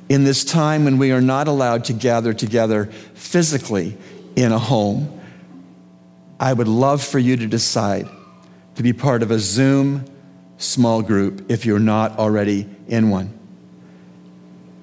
in 0.08 0.24
this 0.24 0.44
time 0.44 0.86
when 0.86 0.98
we 0.98 1.12
are 1.12 1.22
not 1.22 1.48
allowed 1.48 1.86
to 1.86 1.94
gather 1.94 2.34
together 2.34 2.86
physically 3.14 3.96
in 4.36 4.52
a 4.52 4.60
home, 4.60 5.20
I 6.40 6.54
would 6.54 6.68
love 6.68 7.04
for 7.04 7.20
you 7.20 7.36
to 7.38 7.48
decide 7.48 8.08
to 8.76 8.84
be 8.84 8.94
part 8.94 9.22
of 9.22 9.32
a 9.32 9.40
Zoom 9.40 10.06
small 10.58 11.02
group 11.02 11.52
if 11.52 11.66
you're 11.66 11.80
not 11.80 12.18
already 12.18 12.68
in 12.88 13.10
one. 13.10 13.39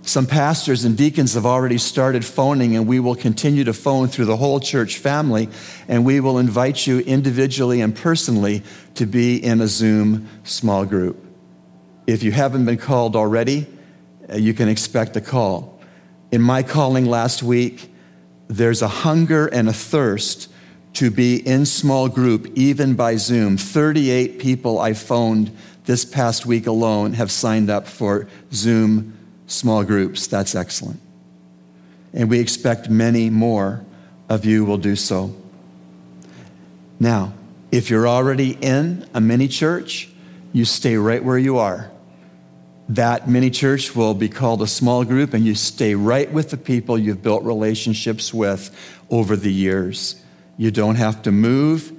Some 0.06 0.26
pastors 0.26 0.84
and 0.84 0.96
deacons 0.96 1.34
have 1.34 1.44
already 1.44 1.78
started 1.78 2.24
phoning, 2.24 2.76
and 2.76 2.86
we 2.86 3.00
will 3.00 3.16
continue 3.16 3.64
to 3.64 3.72
phone 3.72 4.06
through 4.06 4.26
the 4.26 4.36
whole 4.36 4.60
church 4.60 4.98
family, 4.98 5.48
and 5.88 6.04
we 6.04 6.20
will 6.20 6.38
invite 6.38 6.86
you 6.86 7.00
individually 7.00 7.80
and 7.80 7.94
personally 7.94 8.62
to 8.94 9.04
be 9.04 9.42
in 9.42 9.60
a 9.60 9.66
Zoom 9.66 10.28
small 10.44 10.84
group. 10.84 11.20
If 12.06 12.22
you 12.22 12.30
haven't 12.30 12.66
been 12.66 12.76
called 12.76 13.16
already, 13.16 13.66
uh, 14.32 14.36
you 14.36 14.54
can 14.54 14.68
expect 14.68 15.16
a 15.16 15.20
call. 15.20 15.80
In 16.30 16.40
my 16.40 16.62
calling 16.62 17.06
last 17.06 17.42
week, 17.42 17.92
there's 18.46 18.82
a 18.82 18.88
hunger 18.88 19.48
and 19.48 19.68
a 19.68 19.72
thirst 19.72 20.48
to 20.92 21.10
be 21.10 21.44
in 21.44 21.66
small 21.66 22.08
group, 22.08 22.46
even 22.54 22.94
by 22.94 23.16
Zoom. 23.16 23.56
38 23.56 24.38
people 24.38 24.78
I 24.78 24.92
phoned 24.92 25.50
this 25.84 26.04
past 26.04 26.46
week 26.46 26.68
alone 26.68 27.14
have 27.14 27.32
signed 27.32 27.70
up 27.70 27.88
for 27.88 28.28
Zoom 28.52 29.15
small 29.46 29.84
groups. 29.84 30.26
That's 30.26 30.54
excellent. 30.54 31.00
And 32.12 32.30
we 32.30 32.40
expect 32.40 32.88
many 32.88 33.30
more 33.30 33.84
of 34.28 34.44
you 34.44 34.64
will 34.64 34.78
do 34.78 34.96
so. 34.96 35.34
Now, 36.98 37.32
if 37.70 37.90
you're 37.90 38.08
already 38.08 38.52
in 38.52 39.06
a 39.12 39.20
mini 39.20 39.48
church, 39.48 40.08
you 40.52 40.64
stay 40.64 40.96
right 40.96 41.22
where 41.22 41.38
you 41.38 41.58
are. 41.58 41.90
That 42.88 43.28
mini 43.28 43.50
church 43.50 43.96
will 43.96 44.14
be 44.14 44.28
called 44.28 44.62
a 44.62 44.66
small 44.66 45.04
group, 45.04 45.34
and 45.34 45.44
you 45.44 45.54
stay 45.54 45.94
right 45.94 46.32
with 46.32 46.50
the 46.50 46.56
people 46.56 46.96
you've 46.96 47.22
built 47.22 47.42
relationships 47.42 48.32
with 48.32 48.74
over 49.10 49.36
the 49.36 49.52
years. 49.52 50.22
You 50.56 50.70
don't 50.70 50.94
have 50.94 51.22
to 51.22 51.32
move, 51.32 51.92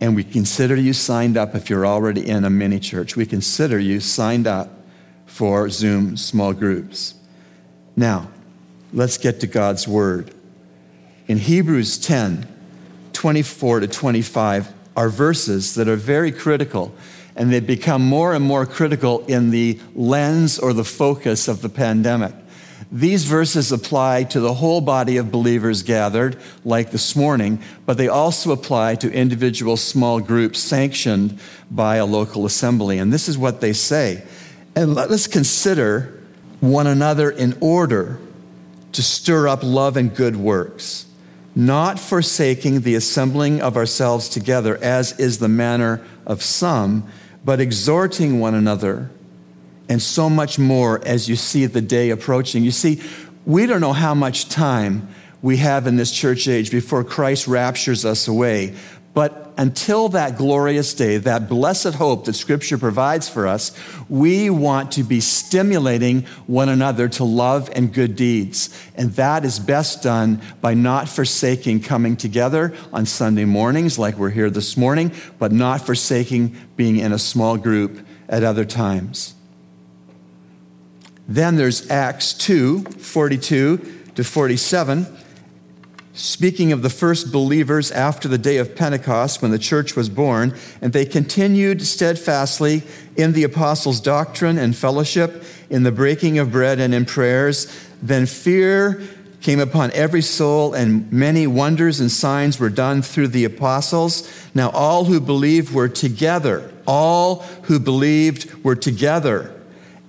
and 0.00 0.16
we 0.16 0.24
consider 0.24 0.74
you 0.74 0.92
signed 0.92 1.36
up 1.36 1.54
if 1.54 1.70
you're 1.70 1.86
already 1.86 2.28
in 2.28 2.44
a 2.44 2.50
mini 2.50 2.80
church. 2.80 3.16
We 3.16 3.24
consider 3.24 3.78
you 3.78 4.00
signed 4.00 4.46
up 4.46 4.68
for 5.26 5.68
Zoom 5.68 6.16
small 6.16 6.52
groups. 6.52 7.14
Now, 7.96 8.28
let's 8.92 9.18
get 9.18 9.40
to 9.40 9.46
God's 9.46 9.86
Word. 9.86 10.34
In 11.28 11.38
Hebrews 11.38 11.98
10 11.98 12.48
24 13.12 13.80
to 13.80 13.86
25 13.86 14.72
are 14.96 15.08
verses 15.08 15.74
that 15.74 15.88
are 15.88 15.96
very 15.96 16.32
critical, 16.32 16.94
and 17.36 17.52
they 17.52 17.60
become 17.60 18.02
more 18.02 18.34
and 18.34 18.44
more 18.44 18.66
critical 18.66 19.24
in 19.26 19.50
the 19.50 19.78
lens 19.94 20.58
or 20.58 20.72
the 20.72 20.84
focus 20.84 21.48
of 21.48 21.62
the 21.62 21.68
pandemic. 21.68 22.34
These 22.90 23.24
verses 23.24 23.72
apply 23.72 24.24
to 24.24 24.40
the 24.40 24.52
whole 24.52 24.82
body 24.82 25.16
of 25.16 25.32
believers 25.32 25.82
gathered, 25.82 26.36
like 26.62 26.90
this 26.90 27.16
morning, 27.16 27.62
but 27.86 27.96
they 27.96 28.08
also 28.08 28.52
apply 28.52 28.96
to 28.96 29.10
individual 29.10 29.78
small 29.78 30.20
groups 30.20 30.58
sanctioned 30.58 31.38
by 31.70 31.96
a 31.96 32.04
local 32.04 32.44
assembly. 32.44 32.98
And 32.98 33.10
this 33.10 33.28
is 33.28 33.38
what 33.38 33.62
they 33.62 33.72
say 33.72 34.24
and 34.74 34.94
let 34.94 35.10
us 35.10 35.26
consider 35.26 36.20
one 36.60 36.86
another 36.86 37.30
in 37.30 37.56
order 37.60 38.18
to 38.92 39.02
stir 39.02 39.48
up 39.48 39.62
love 39.62 39.96
and 39.96 40.14
good 40.14 40.36
works, 40.36 41.06
not 41.54 41.98
forsaking 41.98 42.82
the 42.82 42.94
assembling 42.94 43.60
of 43.60 43.76
ourselves 43.76 44.28
together, 44.28 44.76
as 44.78 45.18
is 45.18 45.38
the 45.38 45.48
manner 45.48 46.04
of 46.26 46.42
some, 46.42 47.06
but 47.44 47.60
exhorting 47.60 48.38
one 48.38 48.54
another, 48.54 49.10
and 49.88 50.00
so 50.00 50.30
much 50.30 50.58
more 50.58 51.04
as 51.04 51.28
you 51.28 51.36
see 51.36 51.66
the 51.66 51.80
day 51.80 52.10
approaching. 52.10 52.62
You 52.62 52.70
see, 52.70 53.02
we 53.44 53.66
don't 53.66 53.80
know 53.80 53.92
how 53.92 54.14
much 54.14 54.48
time 54.48 55.08
we 55.42 55.56
have 55.56 55.86
in 55.86 55.96
this 55.96 56.12
church 56.12 56.46
age 56.46 56.70
before 56.70 57.02
Christ 57.02 57.48
raptures 57.48 58.04
us 58.04 58.28
away. 58.28 58.74
But 59.12 59.41
until 59.56 60.08
that 60.10 60.36
glorious 60.36 60.94
day, 60.94 61.18
that 61.18 61.48
blessed 61.48 61.94
hope 61.94 62.24
that 62.24 62.34
Scripture 62.34 62.78
provides 62.78 63.28
for 63.28 63.46
us, 63.46 63.72
we 64.08 64.50
want 64.50 64.92
to 64.92 65.02
be 65.02 65.20
stimulating 65.20 66.22
one 66.46 66.68
another 66.68 67.08
to 67.08 67.24
love 67.24 67.70
and 67.74 67.92
good 67.92 68.16
deeds. 68.16 68.70
And 68.94 69.12
that 69.12 69.44
is 69.44 69.58
best 69.58 70.02
done 70.02 70.40
by 70.60 70.74
not 70.74 71.08
forsaking 71.08 71.80
coming 71.82 72.16
together 72.16 72.74
on 72.92 73.06
Sunday 73.06 73.44
mornings, 73.44 73.98
like 73.98 74.16
we're 74.16 74.30
here 74.30 74.50
this 74.50 74.76
morning, 74.76 75.12
but 75.38 75.52
not 75.52 75.84
forsaking 75.84 76.56
being 76.76 76.98
in 76.98 77.12
a 77.12 77.18
small 77.18 77.56
group 77.56 78.06
at 78.28 78.42
other 78.42 78.64
times. 78.64 79.34
Then 81.28 81.56
there's 81.56 81.90
Acts 81.90 82.32
2 82.34 82.82
42 82.82 84.00
to 84.14 84.24
47. 84.24 85.06
Speaking 86.14 86.72
of 86.72 86.82
the 86.82 86.90
first 86.90 87.32
believers 87.32 87.90
after 87.90 88.28
the 88.28 88.36
day 88.36 88.58
of 88.58 88.76
Pentecost 88.76 89.40
when 89.40 89.50
the 89.50 89.58
church 89.58 89.96
was 89.96 90.10
born, 90.10 90.54
and 90.82 90.92
they 90.92 91.06
continued 91.06 91.80
steadfastly 91.82 92.82
in 93.16 93.32
the 93.32 93.44
apostles' 93.44 94.00
doctrine 94.00 94.58
and 94.58 94.76
fellowship, 94.76 95.42
in 95.70 95.84
the 95.84 95.92
breaking 95.92 96.38
of 96.38 96.52
bread 96.52 96.80
and 96.80 96.94
in 96.94 97.06
prayers. 97.06 97.66
Then 98.02 98.26
fear 98.26 99.02
came 99.40 99.58
upon 99.58 99.90
every 99.92 100.20
soul, 100.20 100.74
and 100.74 101.10
many 101.10 101.46
wonders 101.46 101.98
and 101.98 102.10
signs 102.10 102.60
were 102.60 102.68
done 102.68 103.00
through 103.00 103.28
the 103.28 103.46
apostles. 103.46 104.30
Now 104.54 104.68
all 104.70 105.06
who 105.06 105.18
believed 105.18 105.72
were 105.72 105.88
together. 105.88 106.70
All 106.86 107.36
who 107.62 107.80
believed 107.80 108.52
were 108.62 108.76
together 108.76 109.58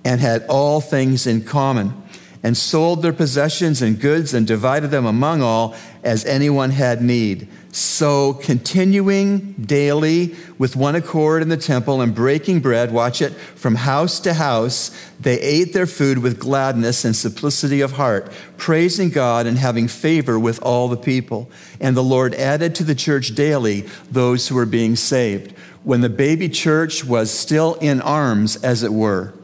and 0.04 0.20
had 0.20 0.44
all 0.48 0.82
things 0.82 1.26
in 1.26 1.44
common, 1.44 1.94
and 2.42 2.58
sold 2.58 3.00
their 3.00 3.14
possessions 3.14 3.80
and 3.80 3.98
goods 3.98 4.34
and 4.34 4.46
divided 4.46 4.90
them 4.90 5.06
among 5.06 5.40
all 5.40 5.74
as 6.04 6.26
anyone 6.26 6.70
had 6.70 7.02
need. 7.02 7.48
So, 7.72 8.34
continuing 8.34 9.54
daily 9.54 10.36
with 10.58 10.76
one 10.76 10.94
accord 10.94 11.42
in 11.42 11.48
the 11.48 11.56
temple 11.56 12.02
and 12.02 12.14
breaking 12.14 12.60
bread, 12.60 12.92
watch 12.92 13.20
it, 13.20 13.32
from 13.32 13.74
house 13.74 14.20
to 14.20 14.34
house, 14.34 14.90
they 15.18 15.40
ate 15.40 15.72
their 15.72 15.86
food 15.86 16.18
with 16.18 16.38
gladness 16.38 17.04
and 17.04 17.16
simplicity 17.16 17.80
of 17.80 17.92
heart, 17.92 18.30
praising 18.58 19.08
God 19.08 19.46
and 19.46 19.58
having 19.58 19.88
favor 19.88 20.38
with 20.38 20.62
all 20.62 20.88
the 20.88 20.96
people. 20.96 21.50
And 21.80 21.96
the 21.96 22.02
Lord 22.02 22.34
added 22.34 22.76
to 22.76 22.84
the 22.84 22.94
church 22.94 23.34
daily 23.34 23.88
those 24.10 24.46
who 24.46 24.54
were 24.54 24.66
being 24.66 24.94
saved. 24.94 25.52
When 25.82 26.02
the 26.02 26.08
baby 26.08 26.48
church 26.48 27.04
was 27.04 27.32
still 27.32 27.74
in 27.74 28.00
arms, 28.00 28.56
as 28.56 28.82
it 28.82 28.92
were, 28.92 29.34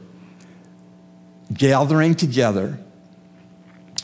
gathering 1.53 2.15
together 2.15 2.79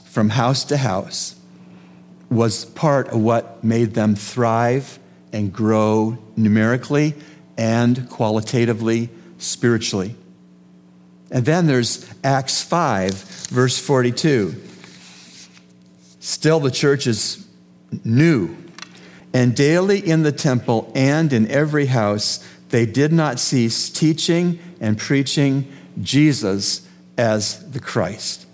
from 0.04 0.30
house 0.30 0.64
to 0.64 0.78
house 0.78 1.35
was 2.30 2.64
part 2.64 3.08
of 3.08 3.20
what 3.20 3.62
made 3.62 3.94
them 3.94 4.14
thrive 4.14 4.98
and 5.32 5.52
grow 5.52 6.18
numerically 6.36 7.14
and 7.56 8.08
qualitatively 8.08 9.08
spiritually. 9.38 10.14
And 11.30 11.44
then 11.44 11.66
there's 11.66 12.08
Acts 12.22 12.62
5, 12.62 13.14
verse 13.50 13.78
42. 13.78 14.54
Still, 16.20 16.60
the 16.60 16.70
church 16.70 17.06
is 17.06 17.46
new. 18.04 18.56
And 19.32 19.54
daily 19.54 19.98
in 19.98 20.22
the 20.22 20.32
temple 20.32 20.90
and 20.94 21.32
in 21.32 21.50
every 21.50 21.86
house, 21.86 22.44
they 22.70 22.86
did 22.86 23.12
not 23.12 23.38
cease 23.38 23.90
teaching 23.90 24.58
and 24.80 24.98
preaching 24.98 25.70
Jesus 26.00 26.88
as 27.18 27.70
the 27.70 27.80
Christ. 27.80 28.45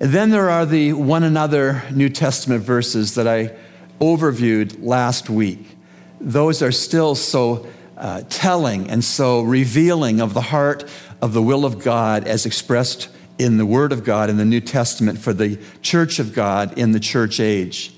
And 0.00 0.12
then 0.12 0.30
there 0.30 0.50
are 0.50 0.66
the 0.66 0.92
one 0.92 1.22
another 1.22 1.82
New 1.92 2.08
Testament 2.08 2.62
verses 2.62 3.14
that 3.14 3.28
I 3.28 3.54
overviewed 4.00 4.82
last 4.82 5.30
week. 5.30 5.76
Those 6.20 6.62
are 6.62 6.72
still 6.72 7.14
so 7.14 7.66
uh, 7.96 8.22
telling 8.28 8.90
and 8.90 9.04
so 9.04 9.42
revealing 9.42 10.20
of 10.20 10.34
the 10.34 10.40
heart 10.40 10.84
of 11.22 11.32
the 11.32 11.42
will 11.42 11.64
of 11.64 11.78
God 11.78 12.26
as 12.26 12.44
expressed 12.44 13.08
in 13.38 13.56
the 13.56 13.66
Word 13.66 13.92
of 13.92 14.04
God 14.04 14.30
in 14.30 14.36
the 14.36 14.44
New 14.44 14.60
Testament 14.60 15.18
for 15.18 15.32
the 15.32 15.58
church 15.80 16.18
of 16.18 16.32
God 16.32 16.76
in 16.76 16.92
the 16.92 17.00
church 17.00 17.38
age. 17.38 17.92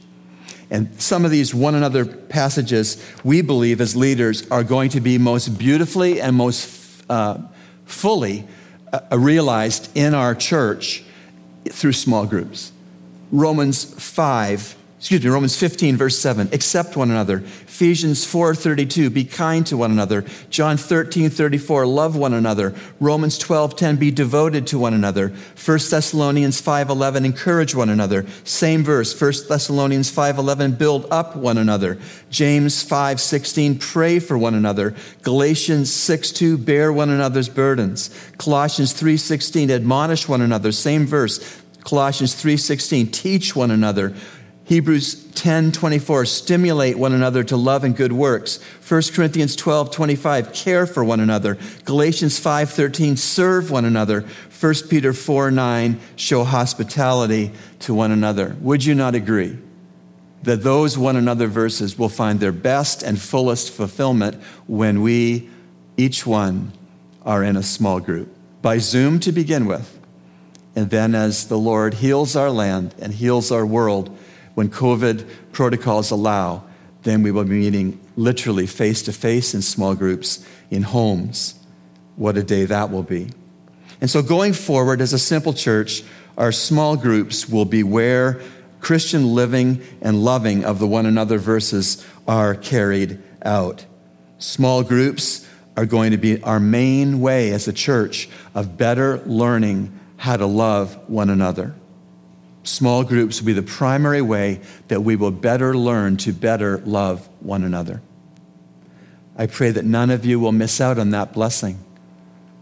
And 0.70 1.00
some 1.00 1.24
of 1.24 1.30
these 1.30 1.54
one 1.54 1.74
another 1.74 2.04
passages, 2.04 3.02
we 3.24 3.40
believe 3.40 3.80
as 3.80 3.96
leaders, 3.96 4.48
are 4.50 4.64
going 4.64 4.90
to 4.90 5.00
be 5.00 5.16
most 5.16 5.58
beautifully 5.58 6.20
and 6.20 6.36
most 6.36 7.04
uh, 7.08 7.38
fully 7.84 8.46
uh, 8.92 9.16
realized 9.16 9.88
in 9.94 10.14
our 10.14 10.34
church 10.34 11.04
through 11.72 11.92
small 11.92 12.26
groups. 12.26 12.72
Romans 13.30 13.84
5 13.84 14.76
excuse 14.98 15.22
me, 15.22 15.30
Romans 15.30 15.56
15, 15.56 15.96
verse 15.96 16.18
7, 16.18 16.48
accept 16.52 16.96
one 16.96 17.10
another. 17.10 17.44
Ephesians 17.76 18.24
4, 18.24 18.54
32, 18.54 19.10
be 19.10 19.22
kind 19.22 19.66
to 19.66 19.76
one 19.76 19.90
another. 19.90 20.24
John 20.48 20.78
13, 20.78 21.28
34, 21.28 21.84
love 21.84 22.16
one 22.16 22.32
another. 22.32 22.74
Romans 23.00 23.36
12, 23.36 23.76
10, 23.76 23.96
be 23.96 24.10
devoted 24.10 24.66
to 24.68 24.78
one 24.78 24.94
another. 24.94 25.28
1 25.28 25.78
Thessalonians 25.90 26.58
5, 26.58 26.88
11, 26.88 27.26
encourage 27.26 27.74
one 27.74 27.90
another. 27.90 28.24
Same 28.44 28.82
verse, 28.82 29.20
1 29.20 29.46
Thessalonians 29.50 30.08
5, 30.08 30.38
11, 30.38 30.72
build 30.76 31.06
up 31.10 31.36
one 31.36 31.58
another. 31.58 31.98
James 32.30 32.82
5, 32.82 33.20
16, 33.20 33.78
pray 33.78 34.20
for 34.20 34.38
one 34.38 34.54
another. 34.54 34.94
Galatians 35.20 35.92
6, 35.92 36.32
2, 36.32 36.56
bear 36.56 36.90
one 36.90 37.10
another's 37.10 37.50
burdens. 37.50 38.08
Colossians 38.38 38.94
3, 38.94 39.18
16, 39.18 39.70
admonish 39.70 40.26
one 40.26 40.40
another. 40.40 40.72
Same 40.72 41.06
verse. 41.06 41.60
Colossians 41.86 42.34
3:16 42.34 43.12
teach 43.12 43.54
one 43.54 43.70
another 43.70 44.12
Hebrews 44.66 45.24
10 45.34 45.70
24, 45.70 46.24
stimulate 46.26 46.98
one 46.98 47.12
another 47.12 47.44
to 47.44 47.56
love 47.56 47.84
and 47.84 47.96
good 47.96 48.12
works. 48.12 48.60
1 48.88 49.02
Corinthians 49.14 49.54
12 49.54 49.92
25, 49.92 50.52
care 50.52 50.88
for 50.88 51.04
one 51.04 51.20
another. 51.20 51.56
Galatians 51.84 52.40
5 52.40 52.68
13, 52.70 53.16
serve 53.16 53.70
one 53.70 53.84
another. 53.84 54.22
1 54.58 54.74
Peter 54.90 55.12
4 55.12 55.52
9, 55.52 56.00
show 56.16 56.42
hospitality 56.42 57.52
to 57.78 57.94
one 57.94 58.10
another. 58.10 58.56
Would 58.60 58.84
you 58.84 58.96
not 58.96 59.14
agree 59.14 59.56
that 60.42 60.64
those 60.64 60.98
one 60.98 61.14
another 61.14 61.46
verses 61.46 61.96
will 61.96 62.08
find 62.08 62.40
their 62.40 62.50
best 62.50 63.04
and 63.04 63.20
fullest 63.20 63.70
fulfillment 63.70 64.34
when 64.66 65.00
we, 65.00 65.48
each 65.96 66.26
one, 66.26 66.72
are 67.22 67.44
in 67.44 67.56
a 67.56 67.62
small 67.62 68.00
group? 68.00 68.34
By 68.62 68.78
Zoom 68.78 69.20
to 69.20 69.30
begin 69.30 69.66
with, 69.66 69.96
and 70.74 70.90
then 70.90 71.14
as 71.14 71.46
the 71.46 71.58
Lord 71.58 71.94
heals 71.94 72.34
our 72.34 72.50
land 72.50 72.96
and 72.98 73.14
heals 73.14 73.52
our 73.52 73.64
world 73.64 74.16
when 74.56 74.70
COVID 74.70 75.28
protocols 75.52 76.10
allow, 76.10 76.64
then 77.02 77.22
we 77.22 77.30
will 77.30 77.44
be 77.44 77.60
meeting 77.60 78.00
literally 78.16 78.66
face 78.66 79.02
to 79.02 79.12
face 79.12 79.52
in 79.52 79.60
small 79.60 79.94
groups 79.94 80.44
in 80.70 80.82
homes. 80.82 81.54
What 82.16 82.38
a 82.38 82.42
day 82.42 82.64
that 82.64 82.90
will 82.90 83.02
be. 83.02 83.28
And 84.00 84.08
so, 84.10 84.22
going 84.22 84.54
forward 84.54 85.02
as 85.02 85.12
a 85.12 85.18
simple 85.18 85.52
church, 85.52 86.02
our 86.38 86.52
small 86.52 86.96
groups 86.96 87.46
will 87.46 87.66
be 87.66 87.82
where 87.82 88.40
Christian 88.80 89.34
living 89.34 89.82
and 90.00 90.24
loving 90.24 90.64
of 90.64 90.78
the 90.78 90.86
one 90.86 91.04
another 91.04 91.36
verses 91.36 92.02
are 92.26 92.54
carried 92.54 93.22
out. 93.42 93.84
Small 94.38 94.82
groups 94.82 95.46
are 95.76 95.84
going 95.84 96.12
to 96.12 96.16
be 96.16 96.42
our 96.42 96.60
main 96.60 97.20
way 97.20 97.52
as 97.52 97.68
a 97.68 97.74
church 97.74 98.30
of 98.54 98.78
better 98.78 99.18
learning 99.26 99.92
how 100.16 100.38
to 100.38 100.46
love 100.46 100.98
one 101.10 101.28
another 101.28 101.74
small 102.66 103.04
groups 103.04 103.40
will 103.40 103.46
be 103.46 103.52
the 103.52 103.62
primary 103.62 104.22
way 104.22 104.60
that 104.88 105.02
we 105.02 105.16
will 105.16 105.30
better 105.30 105.76
learn 105.76 106.16
to 106.18 106.32
better 106.32 106.78
love 106.78 107.28
one 107.40 107.64
another. 107.64 108.02
I 109.36 109.46
pray 109.46 109.70
that 109.70 109.84
none 109.84 110.10
of 110.10 110.24
you 110.24 110.40
will 110.40 110.52
miss 110.52 110.80
out 110.80 110.98
on 110.98 111.10
that 111.10 111.32
blessing 111.32 111.78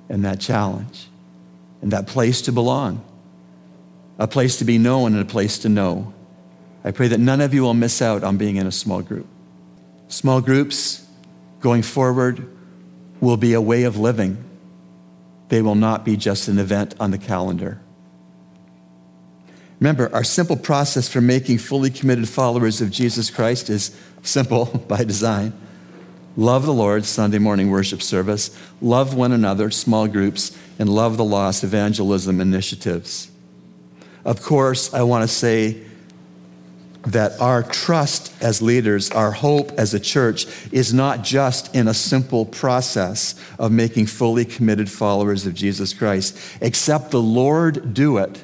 and 0.09 0.25
that 0.25 0.41
challenge 0.41 1.09
and 1.83 1.93
that 1.93 2.07
place 2.07 2.43
to 2.43 2.53
belong, 2.53 3.05
a 4.19 4.27
place 4.27 4.59
to 4.59 4.65
be 4.65 4.79
known 4.79 5.13
and 5.13 5.23
a 5.23 5.25
place 5.25 5.59
to 5.59 5.69
know. 5.69 6.13
I 6.85 6.91
pray 6.91 7.09
that 7.09 7.21
none 7.21 7.41
of 7.41 7.55
you 7.55 7.63
will 7.63 7.75
miss 7.75 8.03
out 8.03 8.25
on 8.25 8.37
being 8.37 8.57
in 8.57 8.67
a 8.67 8.73
small 8.73 9.03
group. 9.03 9.27
Small 10.09 10.41
groups 10.41 11.07
going 11.61 11.83
forward 11.83 12.47
will 13.21 13.37
be 13.37 13.55
a 13.55 13.61
way 13.61 13.85
of 13.85 13.97
living. 13.97 14.43
They 15.49 15.63
will 15.63 15.75
not 15.75 16.05
be 16.05 16.17
just 16.17 16.49
an 16.49 16.59
event 16.59 16.95
on 17.01 17.11
the 17.11 17.19
calendar. 17.19 17.81
Remember, 19.81 20.13
our 20.15 20.25
simple 20.25 20.57
process 20.57 21.09
for 21.09 21.21
making 21.21 21.59
fully 21.59 21.91
committed 21.91 22.29
followers 22.29 22.81
of 22.81 22.91
Jesus 22.91 23.31
Christ 23.31 23.71
is 23.71 23.97
simple 24.23 24.67
by 24.89 25.05
design. 25.05 25.53
Love 26.37 26.67
the 26.67 26.75
Lord, 26.75 27.05
Sunday 27.05 27.39
morning 27.39 27.71
worship 27.71 28.03
service. 28.03 28.57
Love 28.81 29.15
one 29.15 29.33
another, 29.33 29.71
small 29.71 30.09
groups, 30.09 30.57
and 30.79 30.89
love 30.89 31.17
the 31.17 31.25
lost 31.25 31.63
evangelism 31.63 32.41
initiatives. 32.41 33.31
Of 34.25 34.43
course, 34.43 34.93
I 34.93 35.03
want 35.03 35.23
to 35.23 35.29
say 35.29 35.83
that 37.07 37.39
our 37.41 37.63
trust 37.63 38.33
as 38.43 38.63
leaders, 38.63 39.11
our 39.11 39.31
hope 39.31 39.73
as 39.73 39.93
a 39.93 40.01
church, 40.01 40.47
is 40.73 40.95
not 40.95 41.23
just 41.23 41.75
in 41.75 41.87
a 41.87 41.95
simple 41.95 42.47
process 42.47 43.39
of 43.59 43.71
making 43.71 44.07
fully 44.07 44.45
committed 44.45 44.91
followers 44.91 45.47
of 45.47 45.55
Jesus 45.55 45.93
Christ. 45.93 46.39
Except 46.61 47.11
the 47.11 47.21
Lord 47.21 47.95
do 47.95 48.17
it 48.17 48.43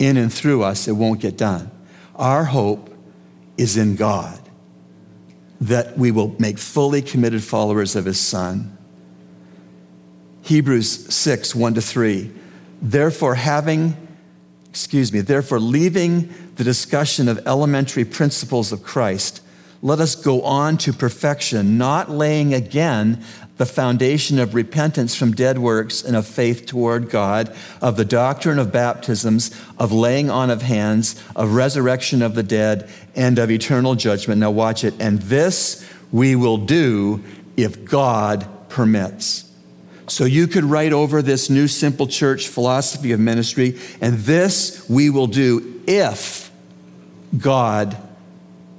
in 0.00 0.16
and 0.16 0.32
through 0.32 0.64
us, 0.64 0.88
it 0.88 0.92
won't 0.92 1.20
get 1.20 1.36
done. 1.36 1.70
Our 2.16 2.44
hope 2.44 2.92
is 3.56 3.76
in 3.76 3.94
God, 3.94 4.40
that 5.60 5.96
we 5.96 6.10
will 6.10 6.34
make 6.38 6.58
fully 6.58 7.02
committed 7.02 7.44
followers 7.44 7.94
of 7.94 8.06
His 8.06 8.18
Son. 8.18 8.76
Hebrews 10.42 11.14
6, 11.14 11.54
1 11.54 11.74
to 11.74 11.82
3. 11.82 12.32
Therefore, 12.80 13.34
having, 13.34 13.94
excuse 14.70 15.12
me, 15.12 15.20
therefore, 15.20 15.60
leaving 15.60 16.32
the 16.56 16.64
discussion 16.64 17.28
of 17.28 17.46
elementary 17.46 18.06
principles 18.06 18.72
of 18.72 18.82
Christ, 18.82 19.42
let 19.82 20.00
us 20.00 20.14
go 20.14 20.42
on 20.42 20.78
to 20.78 20.94
perfection, 20.94 21.76
not 21.76 22.10
laying 22.10 22.54
again 22.54 23.22
the 23.60 23.66
foundation 23.66 24.38
of 24.38 24.54
repentance 24.54 25.14
from 25.14 25.32
dead 25.32 25.58
works 25.58 26.02
and 26.02 26.16
of 26.16 26.26
faith 26.26 26.64
toward 26.64 27.10
God, 27.10 27.54
of 27.82 27.98
the 27.98 28.06
doctrine 28.06 28.58
of 28.58 28.72
baptisms, 28.72 29.50
of 29.78 29.92
laying 29.92 30.30
on 30.30 30.48
of 30.48 30.62
hands, 30.62 31.22
of 31.36 31.52
resurrection 31.52 32.22
of 32.22 32.34
the 32.34 32.42
dead, 32.42 32.88
and 33.14 33.38
of 33.38 33.50
eternal 33.50 33.94
judgment. 33.94 34.40
Now, 34.40 34.50
watch 34.50 34.82
it. 34.82 34.94
And 34.98 35.20
this 35.20 35.86
we 36.10 36.36
will 36.36 36.56
do 36.56 37.22
if 37.54 37.84
God 37.84 38.48
permits. 38.70 39.52
So 40.06 40.24
you 40.24 40.46
could 40.46 40.64
write 40.64 40.94
over 40.94 41.20
this 41.20 41.50
new 41.50 41.68
simple 41.68 42.06
church 42.06 42.48
philosophy 42.48 43.12
of 43.12 43.20
ministry, 43.20 43.78
and 44.00 44.20
this 44.20 44.88
we 44.88 45.10
will 45.10 45.26
do 45.26 45.82
if 45.86 46.50
God 47.36 47.94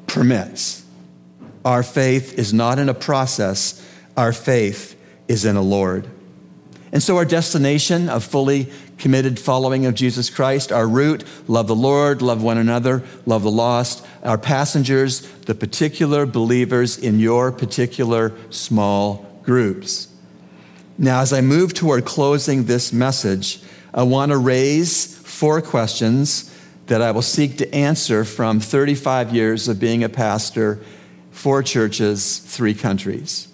permits. 0.07 0.83
Our 1.63 1.83
faith 1.83 2.39
is 2.39 2.51
not 2.51 2.79
in 2.79 2.89
a 2.89 2.95
process 2.95 3.87
our 4.17 4.33
faith 4.33 4.95
is 5.27 5.45
in 5.45 5.55
a 5.55 5.61
Lord. 5.61 6.09
And 6.91 7.01
so, 7.01 7.15
our 7.17 7.25
destination 7.25 8.09
of 8.09 8.23
fully 8.23 8.69
committed 8.97 9.39
following 9.39 9.85
of 9.85 9.95
Jesus 9.95 10.29
Christ, 10.29 10.71
our 10.71 10.87
route, 10.87 11.23
love 11.47 11.67
the 11.67 11.75
Lord, 11.75 12.21
love 12.21 12.43
one 12.43 12.57
another, 12.57 13.03
love 13.25 13.43
the 13.43 13.51
lost, 13.51 14.05
our 14.23 14.37
passengers, 14.37 15.21
the 15.45 15.55
particular 15.55 16.25
believers 16.25 16.97
in 16.97 17.19
your 17.19 17.51
particular 17.51 18.33
small 18.49 19.25
groups. 19.43 20.09
Now, 20.97 21.21
as 21.21 21.33
I 21.33 21.41
move 21.41 21.73
toward 21.73 22.05
closing 22.05 22.65
this 22.65 22.91
message, 22.91 23.61
I 23.93 24.03
want 24.03 24.31
to 24.31 24.37
raise 24.37 25.17
four 25.17 25.61
questions 25.61 26.55
that 26.87 27.01
I 27.01 27.11
will 27.11 27.21
seek 27.21 27.57
to 27.57 27.73
answer 27.73 28.25
from 28.25 28.59
35 28.59 29.33
years 29.33 29.67
of 29.67 29.79
being 29.79 30.03
a 30.03 30.09
pastor, 30.09 30.79
four 31.31 31.63
churches, 31.63 32.39
three 32.39 32.73
countries. 32.73 33.47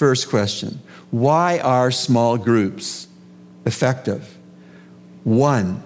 First 0.00 0.30
question 0.30 0.80
Why 1.10 1.58
are 1.58 1.90
small 1.90 2.38
groups 2.38 3.06
effective? 3.66 4.38
One, 5.24 5.82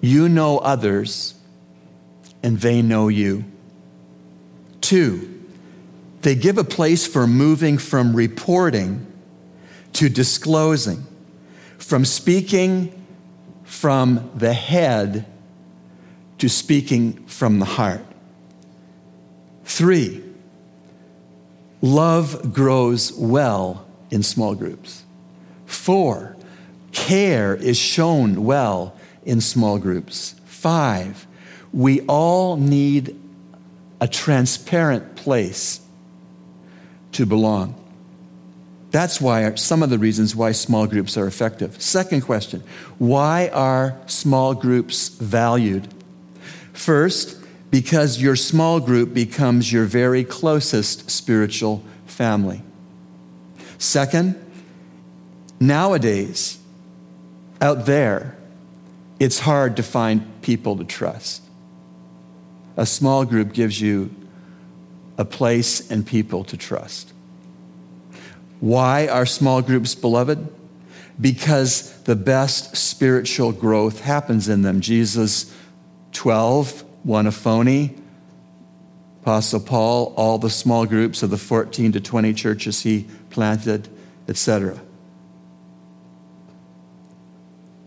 you 0.00 0.28
know 0.28 0.58
others 0.58 1.34
and 2.44 2.60
they 2.60 2.80
know 2.80 3.08
you. 3.08 3.42
Two, 4.80 5.42
they 6.22 6.36
give 6.36 6.58
a 6.58 6.62
place 6.62 7.08
for 7.08 7.26
moving 7.26 7.76
from 7.76 8.14
reporting 8.14 9.04
to 9.94 10.08
disclosing, 10.08 11.04
from 11.76 12.04
speaking 12.04 13.04
from 13.64 14.30
the 14.36 14.52
head 14.52 15.26
to 16.38 16.48
speaking 16.48 17.26
from 17.26 17.58
the 17.58 17.64
heart. 17.66 18.06
Three, 19.64 20.22
Love 21.80 22.52
grows 22.52 23.12
well 23.12 23.86
in 24.10 24.22
small 24.22 24.54
groups. 24.54 25.04
Four, 25.66 26.36
care 26.92 27.54
is 27.54 27.76
shown 27.76 28.44
well 28.44 28.96
in 29.24 29.40
small 29.40 29.78
groups. 29.78 30.34
Five, 30.46 31.26
we 31.72 32.00
all 32.02 32.56
need 32.56 33.18
a 34.00 34.08
transparent 34.08 35.16
place 35.16 35.80
to 37.12 37.26
belong. 37.26 37.74
That's 38.90 39.20
why 39.20 39.54
some 39.54 39.82
of 39.82 39.90
the 39.90 39.98
reasons 39.98 40.34
why 40.34 40.52
small 40.52 40.86
groups 40.86 41.16
are 41.16 41.26
effective. 41.26 41.80
Second 41.80 42.22
question 42.22 42.62
why 42.98 43.48
are 43.52 43.96
small 44.06 44.54
groups 44.54 45.08
valued? 45.08 45.88
First, 46.72 47.37
because 47.70 48.20
your 48.20 48.36
small 48.36 48.80
group 48.80 49.12
becomes 49.12 49.72
your 49.72 49.84
very 49.84 50.24
closest 50.24 51.10
spiritual 51.10 51.82
family. 52.06 52.62
Second, 53.78 54.34
nowadays, 55.60 56.58
out 57.60 57.86
there, 57.86 58.36
it's 59.20 59.40
hard 59.40 59.76
to 59.76 59.82
find 59.82 60.42
people 60.42 60.76
to 60.76 60.84
trust. 60.84 61.42
A 62.76 62.86
small 62.86 63.24
group 63.24 63.52
gives 63.52 63.80
you 63.80 64.14
a 65.18 65.24
place 65.24 65.90
and 65.90 66.06
people 66.06 66.44
to 66.44 66.56
trust. 66.56 67.12
Why 68.60 69.08
are 69.08 69.26
small 69.26 69.62
groups 69.62 69.94
beloved? 69.94 70.46
Because 71.20 72.00
the 72.02 72.14
best 72.16 72.76
spiritual 72.76 73.52
growth 73.52 74.00
happens 74.00 74.48
in 74.48 74.62
them. 74.62 74.80
Jesus 74.80 75.52
12 76.12 76.84
one 77.02 77.26
a 77.26 77.32
phony. 77.32 77.94
Apostle 79.22 79.60
Paul, 79.60 80.14
all 80.16 80.38
the 80.38 80.50
small 80.50 80.86
groups 80.86 81.22
of 81.22 81.30
the 81.30 81.36
14 81.36 81.92
to 81.92 82.00
20 82.00 82.32
churches 82.32 82.80
he 82.80 83.06
planted, 83.30 83.88
etc. 84.26 84.80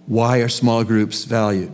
Why 0.05 0.39
are 0.39 0.49
small 0.49 0.83
groups 0.83 1.23
valued? 1.23 1.73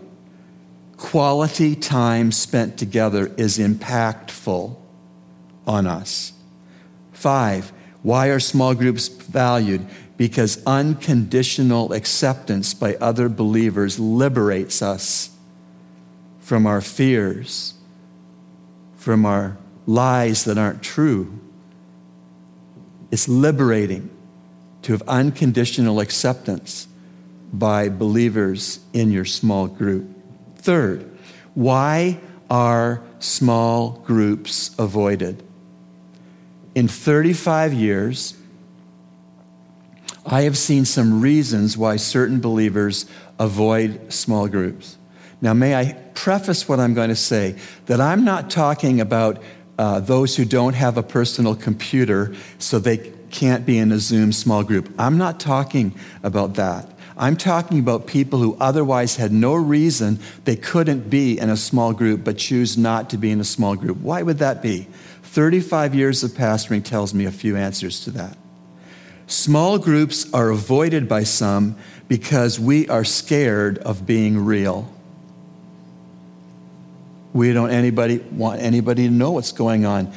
Quality 0.95 1.75
time 1.75 2.31
spent 2.31 2.77
together 2.77 3.31
is 3.37 3.57
impactful 3.57 4.75
on 5.65 5.87
us. 5.87 6.33
Five, 7.11 7.71
why 8.03 8.27
are 8.27 8.39
small 8.39 8.73
groups 8.73 9.07
valued? 9.07 9.85
Because 10.17 10.63
unconditional 10.65 11.93
acceptance 11.93 12.73
by 12.73 12.95
other 12.95 13.27
believers 13.27 13.99
liberates 13.99 14.81
us 14.81 15.36
from 16.47 16.65
our 16.65 16.79
fears, 16.79 17.73
from 18.95 19.25
our 19.25 19.57
lies 19.85 20.45
that 20.45 20.57
aren't 20.57 20.81
true. 20.81 21.37
It's 23.11 23.27
liberating 23.27 24.09
to 24.83 24.93
have 24.93 25.01
unconditional 25.09 25.99
acceptance 25.99 26.87
by 27.51 27.89
believers 27.89 28.79
in 28.93 29.11
your 29.11 29.25
small 29.25 29.67
group. 29.67 30.07
Third, 30.55 31.11
why 31.53 32.17
are 32.49 33.01
small 33.19 34.01
groups 34.05 34.71
avoided? 34.79 35.43
In 36.75 36.87
35 36.87 37.73
years, 37.73 38.37
I 40.25 40.43
have 40.43 40.57
seen 40.57 40.85
some 40.85 41.19
reasons 41.19 41.77
why 41.77 41.97
certain 41.97 42.39
believers 42.39 43.05
avoid 43.37 44.13
small 44.13 44.47
groups. 44.47 44.96
Now, 45.41 45.53
may 45.53 45.75
I 45.75 45.93
preface 46.13 46.67
what 46.67 46.79
I'm 46.79 46.93
going 46.93 47.09
to 47.09 47.15
say 47.15 47.55
that 47.85 48.01
I'm 48.01 48.23
not 48.23 48.49
talking 48.49 48.99
about 49.01 49.41
uh, 49.77 49.99
those 49.99 50.35
who 50.35 50.45
don't 50.45 50.73
have 50.73 50.97
a 50.97 51.03
personal 51.03 51.55
computer 51.55 52.35
so 52.57 52.79
they 52.79 53.13
can't 53.29 53.65
be 53.65 53.77
in 53.77 53.91
a 53.91 53.99
Zoom 53.99 54.31
small 54.31 54.63
group. 54.63 54.91
I'm 54.97 55.17
not 55.17 55.39
talking 55.39 55.93
about 56.23 56.55
that. 56.55 56.89
I'm 57.17 57.35
talking 57.35 57.79
about 57.79 58.07
people 58.07 58.39
who 58.39 58.55
otherwise 58.59 59.15
had 59.15 59.31
no 59.31 59.55
reason 59.55 60.19
they 60.45 60.55
couldn't 60.55 61.09
be 61.09 61.39
in 61.39 61.49
a 61.49 61.57
small 61.57 61.93
group 61.93 62.23
but 62.23 62.37
choose 62.37 62.77
not 62.77 63.09
to 63.09 63.17
be 63.17 63.31
in 63.31 63.39
a 63.39 63.43
small 63.43 63.75
group. 63.75 63.97
Why 63.97 64.21
would 64.21 64.37
that 64.37 64.61
be? 64.61 64.87
35 65.23 65.95
years 65.95 66.23
of 66.23 66.31
pastoring 66.31 66.83
tells 66.83 67.13
me 67.13 67.25
a 67.25 67.31
few 67.31 67.55
answers 67.55 68.03
to 68.05 68.11
that. 68.11 68.37
Small 69.25 69.77
groups 69.77 70.31
are 70.33 70.49
avoided 70.49 71.09
by 71.09 71.23
some 71.23 71.75
because 72.07 72.59
we 72.59 72.87
are 72.87 73.03
scared 73.03 73.77
of 73.79 74.05
being 74.05 74.45
real. 74.45 74.89
We 77.37 77.53
don't 77.53 77.69
anybody 77.69 78.17
want 78.17 78.61
anybody 78.61 79.07
to 79.07 79.13
know 79.13 79.33
what's 79.33 79.51
going 79.51 79.85
on 79.85 80.11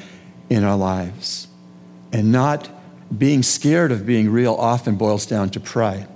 in 0.48 0.64
our 0.64 0.78
lives. 0.78 1.48
And 2.14 2.32
not 2.32 2.70
being 3.16 3.42
scared 3.42 3.92
of 3.92 4.06
being 4.06 4.30
real 4.30 4.54
often 4.54 4.96
boils 4.96 5.26
down 5.26 5.50
to 5.50 5.60
pride. 5.60 6.08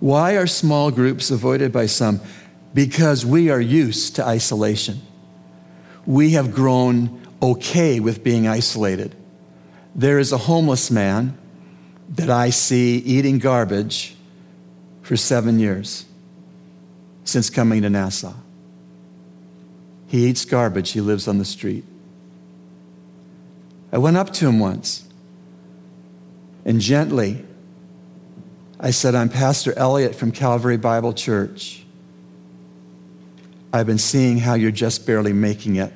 Why 0.00 0.36
are 0.36 0.46
small 0.46 0.90
groups 0.90 1.30
avoided 1.30 1.70
by 1.70 1.84
some? 1.84 2.22
Because 2.72 3.26
we 3.26 3.50
are 3.50 3.60
used 3.60 4.16
to 4.16 4.24
isolation. 4.24 5.02
We 6.06 6.30
have 6.30 6.54
grown 6.54 7.20
okay 7.42 8.00
with 8.00 8.24
being 8.24 8.48
isolated. 8.48 9.14
There 9.94 10.18
is 10.18 10.32
a 10.32 10.38
homeless 10.38 10.90
man 10.90 11.36
that 12.08 12.30
I 12.30 12.48
see 12.48 12.96
eating 12.96 13.38
garbage 13.38 14.16
for 15.02 15.18
seven 15.18 15.58
years 15.58 16.06
since 17.24 17.50
coming 17.50 17.82
to 17.82 17.90
Nassau. 17.90 18.32
He 20.06 20.26
eats 20.26 20.44
garbage. 20.44 20.92
He 20.92 21.00
lives 21.00 21.26
on 21.28 21.38
the 21.38 21.44
street. 21.44 21.84
I 23.92 23.98
went 23.98 24.16
up 24.16 24.32
to 24.34 24.46
him 24.46 24.58
once 24.58 25.04
and 26.64 26.80
gently 26.80 27.44
I 28.80 28.90
said, 28.90 29.14
I'm 29.14 29.28
Pastor 29.28 29.72
Elliott 29.76 30.14
from 30.14 30.32
Calvary 30.32 30.76
Bible 30.76 31.12
Church. 31.12 31.84
I've 33.72 33.86
been 33.86 33.98
seeing 33.98 34.38
how 34.38 34.54
you're 34.54 34.70
just 34.70 35.06
barely 35.06 35.32
making 35.32 35.76
it. 35.76 35.92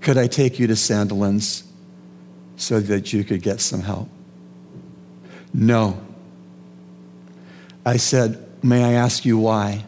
Could 0.00 0.16
I 0.16 0.26
take 0.26 0.58
you 0.58 0.66
to 0.68 0.74
Sandilands 0.74 1.64
so 2.56 2.80
that 2.80 3.12
you 3.12 3.24
could 3.24 3.42
get 3.42 3.60
some 3.60 3.80
help? 3.80 4.08
No. 5.52 6.00
I 7.84 7.96
said, 7.96 8.40
May 8.62 8.82
I 8.82 8.92
ask 8.92 9.24
you 9.24 9.36
why? 9.36 9.84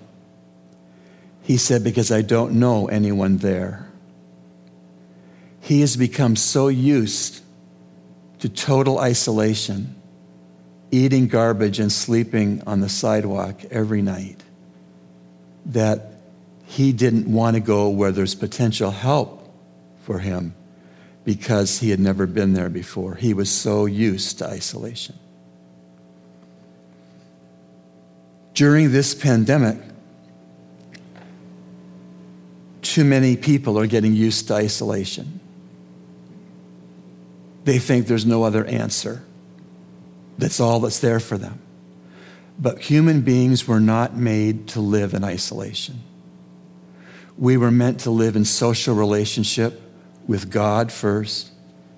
He 1.46 1.58
said, 1.58 1.84
Because 1.84 2.10
I 2.10 2.22
don't 2.22 2.54
know 2.54 2.88
anyone 2.88 3.38
there. 3.38 3.86
he 5.60 5.80
has 5.80 5.96
become 5.96 6.36
so 6.36 6.68
used 6.68 7.42
to 8.38 8.48
total 8.48 8.98
isolation, 8.98 9.94
eating 10.90 11.26
garbage 11.26 11.80
and 11.80 11.90
sleeping 11.90 12.62
on 12.66 12.80
the 12.80 12.88
sidewalk 12.88 13.64
every 13.70 14.02
night, 14.02 14.42
that 15.66 16.12
he 16.66 16.92
didn't 16.92 17.32
want 17.32 17.54
to 17.54 17.60
go 17.60 17.88
where 17.88 18.12
there's 18.12 18.34
potential 18.34 18.90
help 18.90 19.52
for 20.02 20.18
him 20.20 20.54
because 21.24 21.78
he 21.78 21.90
had 21.90 21.98
never 21.98 22.26
been 22.26 22.52
there 22.52 22.68
before. 22.68 23.16
He 23.16 23.34
was 23.34 23.50
so 23.50 23.86
used 23.86 24.38
to 24.38 24.46
isolation. 24.46 25.16
During 28.54 28.92
this 28.92 29.14
pandemic, 29.14 29.78
too 32.96 33.04
many 33.04 33.36
people 33.36 33.78
are 33.78 33.86
getting 33.86 34.14
used 34.14 34.48
to 34.48 34.54
isolation. 34.54 35.38
They 37.64 37.78
think 37.78 38.06
there's 38.06 38.24
no 38.24 38.42
other 38.42 38.64
answer. 38.64 39.22
That's 40.38 40.60
all 40.60 40.80
that's 40.80 41.00
there 41.00 41.20
for 41.20 41.36
them. 41.36 41.60
But 42.58 42.78
human 42.78 43.20
beings 43.20 43.68
were 43.68 43.80
not 43.80 44.16
made 44.16 44.68
to 44.68 44.80
live 44.80 45.12
in 45.12 45.24
isolation. 45.24 46.00
We 47.36 47.58
were 47.58 47.70
meant 47.70 48.00
to 48.00 48.10
live 48.10 48.34
in 48.34 48.46
social 48.46 48.94
relationship 48.94 49.78
with 50.26 50.50
God 50.50 50.90
first 50.90 51.50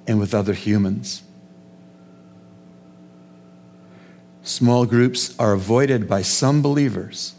and 0.09 0.19
with 0.19 0.35
other 0.35 0.53
humans. 0.53 1.23
Small 4.43 4.85
groups 4.85 5.39
are 5.39 5.53
avoided 5.53 6.09
by 6.09 6.23
some 6.23 6.61
believers 6.61 7.37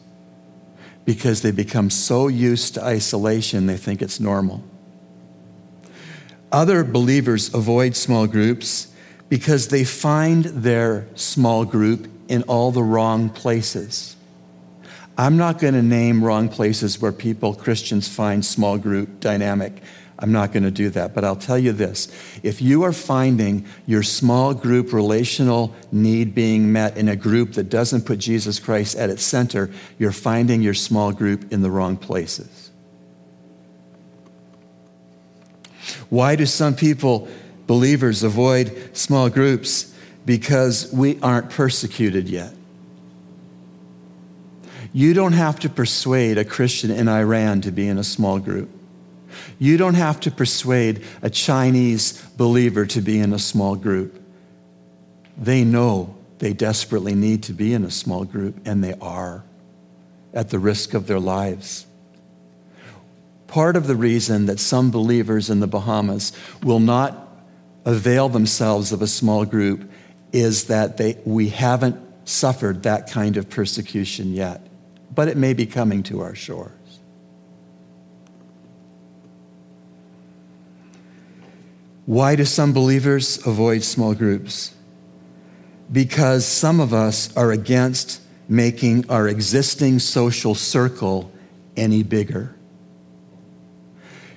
because 1.09 1.41
they 1.41 1.49
become 1.49 1.89
so 1.89 2.27
used 2.27 2.75
to 2.75 2.85
isolation 2.85 3.65
they 3.65 3.77
think 3.77 3.99
it's 3.99 4.19
normal. 4.19 4.63
Other 6.51 6.83
believers 6.83 7.51
avoid 7.51 7.95
small 7.95 8.27
groups 8.27 8.93
because 9.27 9.69
they 9.69 9.83
find 9.83 10.43
their 10.43 11.07
small 11.15 11.65
group 11.65 12.07
in 12.27 12.43
all 12.43 12.69
the 12.69 12.83
wrong 12.83 13.31
places. 13.31 14.15
I'm 15.17 15.35
not 15.35 15.57
going 15.57 15.73
to 15.73 15.81
name 15.81 16.23
wrong 16.23 16.47
places 16.47 17.01
where 17.01 17.11
people, 17.11 17.55
Christians, 17.55 18.07
find 18.07 18.45
small 18.45 18.77
group 18.77 19.19
dynamic. 19.19 19.81
I'm 20.21 20.33
not 20.33 20.51
going 20.51 20.63
to 20.63 20.71
do 20.71 20.89
that, 20.89 21.15
but 21.15 21.23
I'll 21.23 21.37
tell 21.37 21.57
you 21.57 21.71
this. 21.71 22.09
If 22.43 22.61
you 22.61 22.83
are 22.83 22.91
finding 22.91 23.65
your 23.87 24.03
small 24.03 24.53
group 24.53 24.91
relational 24.91 25.73
need 25.93 26.35
being 26.35 26.73
met 26.73 26.97
in 26.97 27.07
a 27.07 27.15
group 27.15 27.53
that 27.53 27.69
doesn't 27.69 28.05
put 28.05 28.19
Jesus 28.19 28.59
Christ 28.59 28.97
at 28.97 29.09
its 29.09 29.23
center, 29.23 29.71
you're 29.97 30.11
finding 30.11 30.61
your 30.61 30.73
small 30.73 31.13
group 31.13 31.53
in 31.53 31.61
the 31.61 31.71
wrong 31.71 31.95
places. 31.95 32.69
Why 36.09 36.35
do 36.35 36.45
some 36.45 36.75
people, 36.75 37.29
believers, 37.65 38.21
avoid 38.21 38.97
small 38.97 39.29
groups? 39.29 39.95
Because 40.25 40.91
we 40.91 41.17
aren't 41.21 41.49
persecuted 41.49 42.27
yet. 42.27 42.53
You 44.91 45.13
don't 45.13 45.33
have 45.33 45.61
to 45.61 45.69
persuade 45.69 46.37
a 46.37 46.43
Christian 46.43 46.91
in 46.91 47.07
Iran 47.07 47.61
to 47.61 47.71
be 47.71 47.87
in 47.87 47.97
a 47.97 48.03
small 48.03 48.39
group. 48.39 48.69
You 49.59 49.77
don't 49.77 49.95
have 49.95 50.19
to 50.21 50.31
persuade 50.31 51.03
a 51.21 51.29
Chinese 51.29 52.21
believer 52.37 52.85
to 52.87 53.01
be 53.01 53.19
in 53.19 53.33
a 53.33 53.39
small 53.39 53.75
group. 53.75 54.19
They 55.37 55.63
know 55.63 56.15
they 56.39 56.53
desperately 56.53 57.13
need 57.13 57.43
to 57.43 57.53
be 57.53 57.73
in 57.73 57.83
a 57.83 57.91
small 57.91 58.23
group, 58.23 58.59
and 58.65 58.83
they 58.83 58.93
are 59.01 59.43
at 60.33 60.49
the 60.49 60.59
risk 60.59 60.93
of 60.93 61.07
their 61.07 61.19
lives. 61.19 61.85
Part 63.47 63.75
of 63.75 63.85
the 63.85 63.95
reason 63.95 64.45
that 64.45 64.59
some 64.59 64.91
believers 64.91 65.49
in 65.49 65.59
the 65.59 65.67
Bahamas 65.67 66.31
will 66.63 66.79
not 66.79 67.27
avail 67.85 68.29
themselves 68.29 68.91
of 68.91 69.01
a 69.01 69.07
small 69.07 69.45
group 69.45 69.91
is 70.31 70.65
that 70.65 70.97
they, 70.97 71.17
we 71.25 71.49
haven't 71.49 71.99
suffered 72.25 72.83
that 72.83 73.09
kind 73.09 73.37
of 73.37 73.49
persecution 73.49 74.33
yet 74.33 74.69
but 75.13 75.27
it 75.27 75.37
may 75.37 75.53
be 75.53 75.65
coming 75.65 76.03
to 76.03 76.21
our 76.21 76.35
shores. 76.35 76.71
Why 82.09 82.35
do 82.35 82.43
some 82.43 82.73
believers 82.73 83.37
avoid 83.45 83.83
small 83.83 84.15
groups? 84.15 84.73
Because 85.91 86.43
some 86.43 86.79
of 86.79 86.91
us 86.91 87.31
are 87.37 87.51
against 87.51 88.19
making 88.47 89.07
our 89.11 89.27
existing 89.27 89.99
social 89.99 90.55
circle 90.55 91.31
any 91.77 92.01
bigger. 92.01 92.55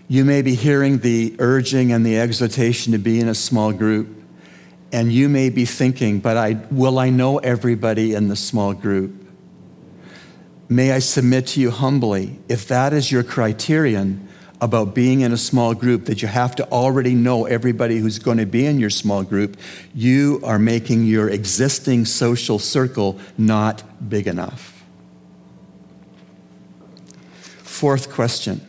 You 0.06 0.26
may 0.26 0.42
be 0.42 0.54
hearing 0.54 0.98
the 0.98 1.34
urging 1.38 1.92
and 1.92 2.04
the 2.04 2.18
exhortation 2.18 2.92
to 2.92 2.98
be 2.98 3.18
in 3.18 3.28
a 3.28 3.34
small 3.34 3.72
group, 3.72 4.22
and 4.92 5.10
you 5.10 5.30
may 5.30 5.48
be 5.48 5.64
thinking, 5.64 6.20
but 6.20 6.36
I, 6.36 6.58
will 6.70 6.98
I 6.98 7.08
know 7.08 7.38
everybody 7.38 8.12
in 8.12 8.28
the 8.28 8.36
small 8.36 8.74
group? 8.74 9.14
May 10.68 10.92
I 10.92 10.98
submit 10.98 11.46
to 11.46 11.60
you 11.62 11.70
humbly, 11.70 12.38
if 12.50 12.68
that 12.68 12.92
is 12.92 13.10
your 13.10 13.22
criterion 13.22 14.28
about 14.62 14.94
being 14.94 15.22
in 15.22 15.32
a 15.32 15.36
small 15.36 15.74
group, 15.74 16.04
that 16.04 16.22
you 16.22 16.28
have 16.28 16.54
to 16.54 16.68
already 16.70 17.16
know 17.16 17.46
everybody 17.46 17.98
who's 17.98 18.20
going 18.20 18.38
to 18.38 18.46
be 18.46 18.64
in 18.64 18.78
your 18.78 18.90
small 18.90 19.24
group, 19.24 19.56
you 19.92 20.40
are 20.44 20.58
making 20.58 21.04
your 21.04 21.28
existing 21.28 22.04
social 22.04 22.60
circle 22.60 23.18
not 23.36 23.82
big 24.08 24.28
enough. 24.28 24.84
Fourth 27.38 28.12
question 28.12 28.64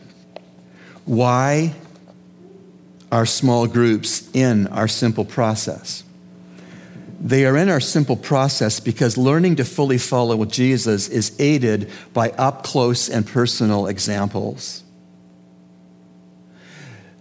Why 1.04 1.72
are 3.12 3.24
small 3.24 3.68
groups 3.68 4.28
in 4.34 4.66
our 4.66 4.88
simple 4.88 5.24
process? 5.24 6.02
They 7.20 7.46
are 7.46 7.56
in 7.56 7.70
our 7.70 7.80
simple 7.80 8.16
process 8.16 8.80
because 8.80 9.16
learning 9.16 9.56
to 9.56 9.64
fully 9.64 9.98
follow 9.98 10.44
Jesus 10.44 11.08
is 11.08 11.34
aided 11.38 11.90
by 12.12 12.30
up 12.30 12.64
close 12.64 13.08
and 13.08 13.24
personal 13.24 13.86
examples. 13.86 14.83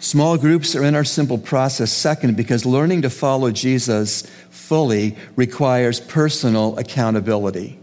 Small 0.04 0.38
groups 0.38 0.76
are 0.76 0.84
in 0.84 0.96
our 0.96 1.06
simple 1.06 1.38
process, 1.38 1.90
second, 1.90 2.36
because 2.36 2.66
learning 2.66 3.04
to 3.04 3.10
follow 3.10 3.52
Jesus 3.52 4.24
fully 4.50 5.16
requires 5.38 6.02
personal 6.02 6.78
accountability. 6.78 7.80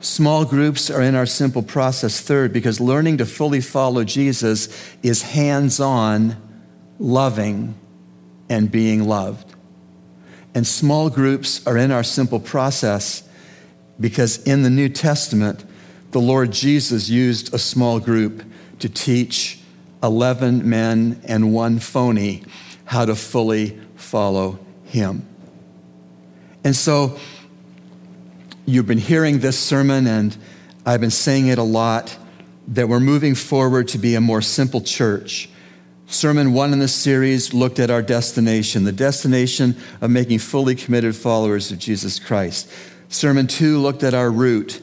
Small 0.00 0.44
groups 0.44 0.90
are 0.90 1.00
in 1.00 1.14
our 1.14 1.26
simple 1.26 1.62
process, 1.62 2.20
third, 2.20 2.52
because 2.52 2.80
learning 2.80 3.18
to 3.18 3.24
fully 3.24 3.60
follow 3.60 4.02
Jesus 4.02 4.68
is 5.04 5.22
hands 5.22 5.78
on, 5.78 6.36
loving, 6.98 7.76
and 8.48 8.68
being 8.68 9.06
loved. 9.06 9.54
And 10.56 10.66
small 10.66 11.08
groups 11.08 11.64
are 11.68 11.76
in 11.76 11.92
our 11.92 12.02
simple 12.02 12.40
process 12.40 13.22
because 14.00 14.42
in 14.42 14.64
the 14.64 14.70
New 14.70 14.88
Testament, 14.88 15.64
the 16.10 16.20
Lord 16.20 16.50
Jesus 16.50 17.08
used 17.08 17.54
a 17.54 17.60
small 17.60 18.00
group 18.00 18.42
to 18.80 18.88
teach 18.88 19.59
11 20.02 20.68
men 20.68 21.20
and 21.24 21.52
one 21.52 21.78
phony 21.78 22.42
how 22.84 23.04
to 23.04 23.14
fully 23.14 23.78
follow 23.96 24.58
him. 24.84 25.26
And 26.64 26.74
so 26.74 27.18
you've 28.66 28.86
been 28.86 28.98
hearing 28.98 29.38
this 29.38 29.58
sermon, 29.58 30.06
and 30.06 30.36
I've 30.84 31.00
been 31.00 31.10
saying 31.10 31.48
it 31.48 31.58
a 31.58 31.62
lot 31.62 32.16
that 32.68 32.88
we're 32.88 33.00
moving 33.00 33.34
forward 33.34 33.88
to 33.88 33.98
be 33.98 34.14
a 34.14 34.20
more 34.20 34.42
simple 34.42 34.80
church 34.80 35.48
Sermon 36.10 36.52
one 36.52 36.72
in 36.72 36.80
this 36.80 36.92
series 36.92 37.54
looked 37.54 37.78
at 37.78 37.88
our 37.88 38.02
destination, 38.02 38.82
the 38.82 38.90
destination 38.90 39.76
of 40.00 40.10
making 40.10 40.40
fully 40.40 40.74
committed 40.74 41.14
followers 41.14 41.70
of 41.70 41.78
Jesus 41.78 42.18
Christ. 42.18 42.68
Sermon 43.08 43.46
two 43.46 43.78
looked 43.78 44.02
at 44.02 44.12
our 44.12 44.28
route, 44.28 44.82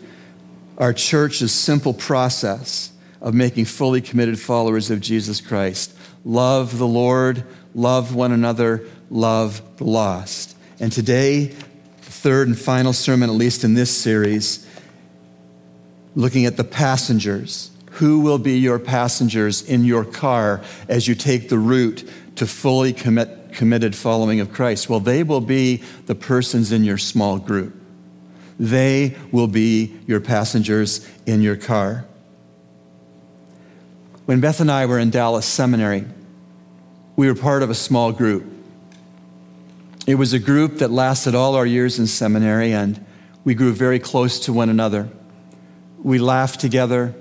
our 0.78 0.94
church's 0.94 1.52
simple 1.52 1.94
process 1.94 2.94
of 3.22 3.34
making 3.34 3.66
fully 3.66 4.02
committed 4.02 4.40
followers 4.40 4.92
of 4.92 5.02
Jesus 5.02 5.42
Christ. 5.42 5.96
Love 6.24 6.78
the 6.78 6.88
Lord, 6.88 7.44
love 7.74 8.14
one 8.14 8.32
another, 8.32 8.86
love 9.10 9.62
the 9.78 9.86
lost. 9.86 10.56
And 10.80 10.92
today, 10.92 11.46
the 11.46 12.12
third 12.12 12.48
and 12.48 12.58
final 12.58 12.94
sermon, 12.94 13.30
at 13.30 13.36
least 13.36 13.64
in 13.64 13.74
this 13.74 13.96
series, 13.96 14.68
looking 16.16 16.46
at 16.46 16.58
the 16.58 16.64
passengers 16.64 17.72
who 17.92 18.20
will 18.20 18.38
be 18.38 18.60
your 18.60 18.78
passengers 18.78 19.64
in 19.64 19.84
your 19.84 20.06
car 20.06 20.62
as 20.88 21.08
you 21.08 21.16
take 21.16 21.50
the 21.50 21.58
route 21.58 22.08
to 22.36 22.46
fully 22.46 22.94
commit, 22.94 23.54
committed 23.54 23.96
following 23.96 24.40
of 24.40 24.54
Christ? 24.54 24.88
Well, 24.90 25.00
they 25.00 25.24
will 25.24 25.42
be 25.42 25.78
the 26.06 26.14
persons 26.14 26.72
in 26.72 26.84
your 26.84 27.00
small 27.00 27.40
group. 27.40 27.76
They 28.60 29.16
will 29.32 29.48
be 29.48 29.98
your 30.06 30.20
passengers 30.20 31.08
in 31.26 31.42
your 31.42 31.56
car. 31.56 32.06
When 34.28 34.42
Beth 34.42 34.60
and 34.60 34.70
I 34.70 34.88
were 34.88 35.00
in 35.00 35.10
Dallas 35.10 35.46
Seminary, 35.46 36.04
we 37.16 37.28
were 37.28 37.34
part 37.34 37.64
of 37.64 37.70
a 37.70 37.74
small 37.74 38.12
group. 38.12 38.44
It 40.06 40.16
was 40.16 40.34
a 40.34 40.40
group 40.40 40.80
that 40.80 40.92
lasted 40.92 41.34
all 41.34 41.56
our 41.56 41.66
years 41.66 41.98
in 41.98 42.08
seminary, 42.08 42.74
and 42.74 43.06
we 43.46 43.56
grew 43.56 43.72
very 43.72 44.00
close 44.00 44.42
to 44.42 44.52
one 44.52 44.68
another. 44.68 45.08
We 46.04 46.20
laughed 46.20 46.60
together, 46.60 47.16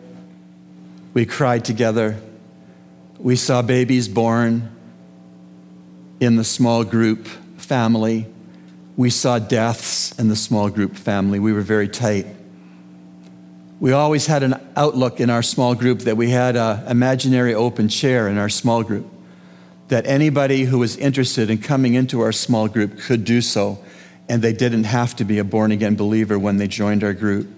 we 1.14 1.26
cried 1.26 1.64
together. 1.64 2.20
We 3.20 3.36
saw 3.36 3.62
babies 3.62 4.08
born 4.08 4.68
in 6.18 6.34
the 6.34 6.42
small 6.42 6.82
group 6.82 7.28
family. 7.56 8.26
We 8.96 9.10
saw 9.10 9.38
deaths 9.38 10.10
in 10.18 10.26
the 10.26 10.34
small 10.34 10.70
group 10.70 10.96
family. 10.96 11.38
We 11.38 11.52
were 11.52 11.60
very 11.60 11.88
tight. 11.88 12.26
We 13.78 13.92
always 13.92 14.26
had 14.26 14.42
an 14.42 14.54
outlook 14.74 15.20
in 15.20 15.28
our 15.28 15.42
small 15.42 15.74
group 15.74 16.00
that 16.00 16.16
we 16.16 16.30
had 16.30 16.56
an 16.56 16.86
imaginary 16.86 17.54
open 17.54 17.88
chair 17.88 18.26
in 18.28 18.38
our 18.38 18.48
small 18.48 18.82
group, 18.82 19.06
that 19.88 20.06
anybody 20.06 20.64
who 20.64 20.78
was 20.78 20.96
interested 20.96 21.50
in 21.50 21.58
coming 21.58 21.94
into 21.94 22.20
our 22.22 22.32
small 22.32 22.68
group 22.68 22.98
could 22.98 23.24
do 23.24 23.42
so, 23.42 23.78
and 24.28 24.40
they 24.40 24.54
didn't 24.54 24.84
have 24.84 25.14
to 25.16 25.24
be 25.24 25.38
a 25.38 25.44
born 25.44 25.72
again 25.72 25.94
believer 25.94 26.38
when 26.38 26.56
they 26.56 26.66
joined 26.66 27.04
our 27.04 27.12
group. 27.12 27.48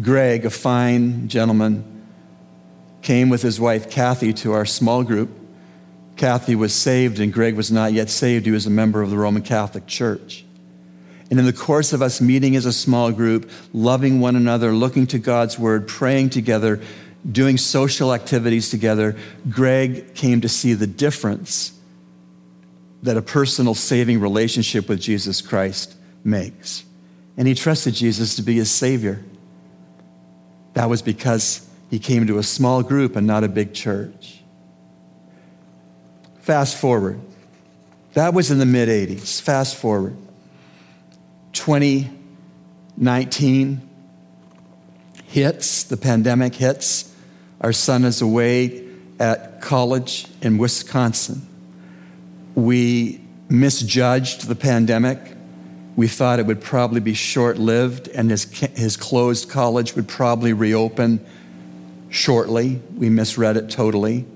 Greg, 0.00 0.46
a 0.46 0.50
fine 0.50 1.28
gentleman, 1.28 1.84
came 3.02 3.28
with 3.28 3.42
his 3.42 3.60
wife 3.60 3.90
Kathy 3.90 4.32
to 4.32 4.52
our 4.52 4.64
small 4.64 5.02
group. 5.02 5.30
Kathy 6.16 6.54
was 6.54 6.72
saved, 6.72 7.18
and 7.18 7.32
Greg 7.32 7.56
was 7.56 7.72
not 7.72 7.92
yet 7.92 8.08
saved. 8.10 8.46
He 8.46 8.52
was 8.52 8.66
a 8.66 8.70
member 8.70 9.02
of 9.02 9.10
the 9.10 9.18
Roman 9.18 9.42
Catholic 9.42 9.86
Church. 9.86 10.44
And 11.30 11.38
in 11.38 11.46
the 11.46 11.52
course 11.52 11.92
of 11.92 12.02
us 12.02 12.20
meeting 12.20 12.54
as 12.54 12.66
a 12.66 12.72
small 12.72 13.10
group, 13.10 13.50
loving 13.72 14.20
one 14.20 14.36
another, 14.36 14.72
looking 14.72 15.06
to 15.08 15.18
God's 15.18 15.58
word, 15.58 15.88
praying 15.88 16.30
together, 16.30 16.80
doing 17.30 17.56
social 17.56 18.12
activities 18.12 18.70
together, 18.70 19.16
Greg 19.48 20.14
came 20.14 20.42
to 20.42 20.48
see 20.48 20.74
the 20.74 20.86
difference 20.86 21.72
that 23.02 23.16
a 23.16 23.22
personal 23.22 23.74
saving 23.74 24.20
relationship 24.20 24.88
with 24.88 25.00
Jesus 25.00 25.40
Christ 25.40 25.94
makes. 26.22 26.84
And 27.36 27.48
he 27.48 27.54
trusted 27.54 27.94
Jesus 27.94 28.36
to 28.36 28.42
be 28.42 28.54
his 28.54 28.70
Savior. 28.70 29.22
That 30.74 30.88
was 30.88 31.02
because 31.02 31.68
he 31.90 31.98
came 31.98 32.26
to 32.26 32.38
a 32.38 32.42
small 32.42 32.82
group 32.82 33.16
and 33.16 33.26
not 33.26 33.44
a 33.44 33.48
big 33.48 33.74
church. 33.74 34.40
Fast 36.40 36.76
forward. 36.76 37.20
That 38.14 38.34
was 38.34 38.50
in 38.50 38.58
the 38.58 38.66
mid 38.66 38.88
80s. 38.88 39.40
Fast 39.40 39.76
forward. 39.76 40.16
2019 41.54 43.90
hits, 45.26 45.82
the 45.84 45.96
pandemic 45.96 46.54
hits. 46.54 47.14
Our 47.60 47.72
son 47.72 48.04
is 48.04 48.20
away 48.20 48.84
at 49.18 49.60
college 49.60 50.26
in 50.42 50.58
Wisconsin. 50.58 51.42
We 52.54 53.20
misjudged 53.48 54.46
the 54.46 54.54
pandemic. 54.54 55.18
We 55.96 56.08
thought 56.08 56.38
it 56.38 56.46
would 56.46 56.60
probably 56.60 57.00
be 57.00 57.14
short 57.14 57.58
lived 57.58 58.08
and 58.08 58.30
his, 58.30 58.44
his 58.76 58.96
closed 58.96 59.48
college 59.48 59.96
would 59.96 60.08
probably 60.08 60.52
reopen 60.52 61.24
shortly. 62.10 62.80
We 62.96 63.10
misread 63.10 63.56
it 63.56 63.70
totally. 63.70 64.26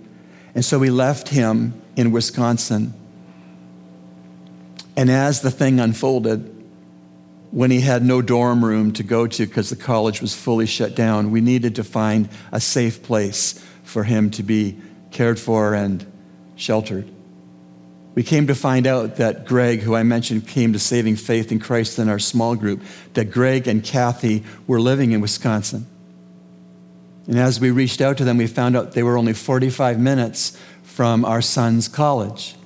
And 0.54 0.64
so 0.64 0.78
we 0.78 0.90
left 0.90 1.28
him 1.28 1.80
in 1.96 2.10
Wisconsin. 2.10 2.94
And 4.96 5.10
as 5.10 5.42
the 5.42 5.50
thing 5.50 5.78
unfolded, 5.78 6.57
when 7.50 7.70
he 7.70 7.80
had 7.80 8.04
no 8.04 8.20
dorm 8.20 8.64
room 8.64 8.92
to 8.92 9.02
go 9.02 9.26
to 9.26 9.46
because 9.46 9.70
the 9.70 9.76
college 9.76 10.20
was 10.20 10.34
fully 10.34 10.66
shut 10.66 10.94
down, 10.94 11.30
we 11.30 11.40
needed 11.40 11.76
to 11.76 11.84
find 11.84 12.28
a 12.52 12.60
safe 12.60 13.02
place 13.02 13.64
for 13.84 14.04
him 14.04 14.30
to 14.32 14.42
be 14.42 14.78
cared 15.10 15.40
for 15.40 15.74
and 15.74 16.04
sheltered. 16.56 17.10
We 18.14 18.22
came 18.22 18.48
to 18.48 18.54
find 18.54 18.86
out 18.86 19.16
that 19.16 19.46
Greg, 19.46 19.80
who 19.80 19.94
I 19.94 20.02
mentioned 20.02 20.48
came 20.48 20.72
to 20.72 20.78
saving 20.78 21.16
faith 21.16 21.52
in 21.52 21.60
Christ 21.60 21.98
in 21.98 22.08
our 22.08 22.18
small 22.18 22.56
group, 22.56 22.82
that 23.14 23.30
Greg 23.30 23.68
and 23.68 23.82
Kathy 23.82 24.44
were 24.66 24.80
living 24.80 25.12
in 25.12 25.20
Wisconsin. 25.20 25.86
And 27.28 27.38
as 27.38 27.60
we 27.60 27.70
reached 27.70 28.00
out 28.00 28.16
to 28.18 28.24
them, 28.24 28.38
we 28.38 28.46
found 28.46 28.76
out 28.76 28.92
they 28.92 29.02
were 29.02 29.16
only 29.16 29.34
45 29.34 30.00
minutes 30.00 30.58
from 30.82 31.24
our 31.24 31.40
son's 31.40 31.86
college. 31.86 32.56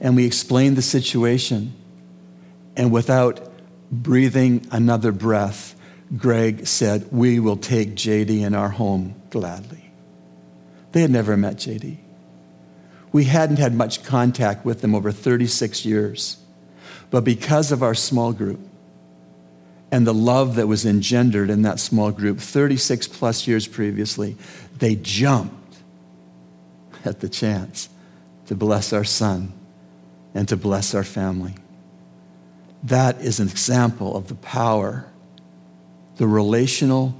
And 0.00 0.16
we 0.16 0.26
explained 0.26 0.76
the 0.76 0.82
situation. 0.82 1.72
And 2.76 2.90
without 2.90 3.55
breathing 3.90 4.66
another 4.70 5.12
breath, 5.12 5.74
Greg 6.16 6.66
said, 6.66 7.08
We 7.10 7.40
will 7.40 7.56
take 7.56 7.94
JD 7.94 8.42
in 8.42 8.54
our 8.54 8.68
home 8.68 9.14
gladly. 9.30 9.90
They 10.92 11.02
had 11.02 11.10
never 11.10 11.36
met 11.36 11.56
JD. 11.56 11.98
We 13.12 13.24
hadn't 13.24 13.58
had 13.58 13.74
much 13.74 14.04
contact 14.04 14.64
with 14.64 14.80
them 14.80 14.94
over 14.94 15.10
36 15.12 15.84
years. 15.84 16.38
But 17.10 17.24
because 17.24 17.72
of 17.72 17.82
our 17.82 17.94
small 17.94 18.32
group 18.32 18.60
and 19.90 20.06
the 20.06 20.14
love 20.14 20.56
that 20.56 20.66
was 20.66 20.84
engendered 20.84 21.50
in 21.50 21.62
that 21.62 21.80
small 21.80 22.10
group 22.10 22.38
36 22.38 23.08
plus 23.08 23.46
years 23.46 23.68
previously, 23.68 24.36
they 24.78 24.96
jumped 24.96 25.78
at 27.04 27.20
the 27.20 27.28
chance 27.28 27.88
to 28.46 28.54
bless 28.54 28.92
our 28.92 29.04
son 29.04 29.52
and 30.34 30.48
to 30.48 30.56
bless 30.56 30.94
our 30.94 31.04
family. 31.04 31.54
That 32.84 33.20
is 33.20 33.40
an 33.40 33.48
example 33.48 34.16
of 34.16 34.28
the 34.28 34.34
power, 34.34 35.06
the 36.16 36.26
relational, 36.26 37.14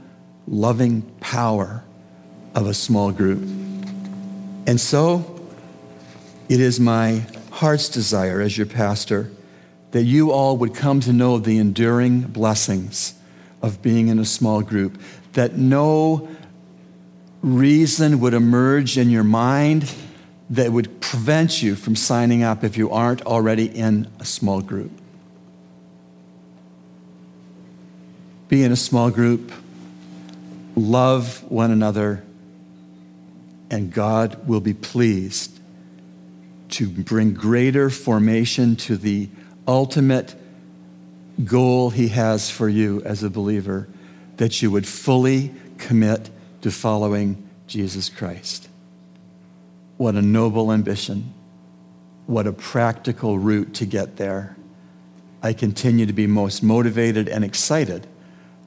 loving 0.46 1.02
power 1.20 1.82
of 2.54 2.66
a 2.66 2.74
small 2.74 3.12
group. 3.12 3.42
And 4.66 4.80
so, 4.80 5.40
it 6.48 6.60
is 6.60 6.78
my 6.78 7.22
heart's 7.50 7.88
desire 7.88 8.40
as 8.40 8.56
your 8.56 8.66
pastor 8.66 9.30
that 9.92 10.02
you 10.02 10.30
all 10.30 10.56
would 10.58 10.74
come 10.74 11.00
to 11.00 11.12
know 11.12 11.38
the 11.38 11.58
enduring 11.58 12.20
blessings 12.20 13.14
of 13.62 13.80
being 13.82 14.08
in 14.08 14.18
a 14.18 14.24
small 14.24 14.60
group, 14.60 15.00
that 15.32 15.56
no 15.56 16.28
reason 17.42 18.20
would 18.20 18.34
emerge 18.34 18.98
in 18.98 19.10
your 19.10 19.24
mind 19.24 19.92
that 20.50 20.70
would 20.70 21.00
prevent 21.00 21.62
you 21.62 21.74
from 21.74 21.96
signing 21.96 22.42
up 22.42 22.62
if 22.62 22.76
you 22.76 22.90
aren't 22.90 23.22
already 23.22 23.66
in 23.66 24.06
a 24.20 24.24
small 24.24 24.60
group. 24.60 24.90
Be 28.48 28.62
in 28.62 28.70
a 28.70 28.76
small 28.76 29.11
group, 29.11 29.50
love 30.76 31.42
one 31.50 31.72
another, 31.72 32.22
and 33.70 33.92
God 33.92 34.46
will 34.46 34.61
be 34.61 34.74
pleased 34.74 35.59
to 36.70 36.88
bring 36.88 37.35
greater 37.35 37.90
formation 37.90 38.76
to 38.76 38.96
the 38.96 39.28
ultimate 39.66 40.35
goal 41.44 41.90
He 41.90 42.09
has 42.09 42.48
for 42.48 42.68
you 42.68 43.02
as 43.02 43.22
a 43.22 43.30
believer 43.30 43.88
that 44.37 44.62
you 44.62 44.70
would 44.70 44.87
fully 44.87 45.52
commit 45.78 46.30
to 46.62 46.70
following 46.70 47.48
Jesus 47.66 48.09
Christ. 48.09 48.68
What 49.96 50.14
a 50.14 50.22
noble 50.22 50.72
ambition. 50.72 51.32
What 52.26 52.46
a 52.46 52.52
practical 52.52 53.38
route 53.38 53.74
to 53.74 53.87
get 53.87 54.16
there. 54.16 54.56
I 55.42 55.52
continue 55.52 56.06
to 56.06 56.12
be 56.12 56.26
most 56.26 56.62
motivated 56.62 57.28
and 57.28 57.44
excited 57.44 58.06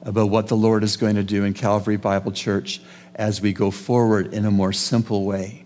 about 0.02 0.30
what 0.30 0.48
the 0.48 0.56
Lord 0.56 0.82
is 0.82 0.96
going 0.96 1.16
to 1.16 1.22
do 1.22 1.44
in 1.44 1.54
Calvary 1.54 1.96
Bible 1.96 2.32
Church 2.32 2.80
as 3.14 3.40
we 3.40 3.52
go 3.52 3.70
forward 3.70 4.32
in 4.32 4.46
a 4.46 4.50
more 4.50 4.72
simple 4.72 5.24
way. 5.24 5.64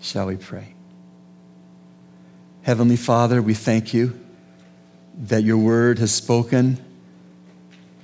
Shall 0.00 0.26
we 0.26 0.36
pray? 0.36 0.74
Heavenly 2.62 2.96
Father, 2.96 3.42
we 3.42 3.54
thank 3.54 3.94
you 3.94 4.18
that 5.18 5.42
your 5.42 5.58
word 5.58 5.98
has 5.98 6.12
spoken 6.12 6.78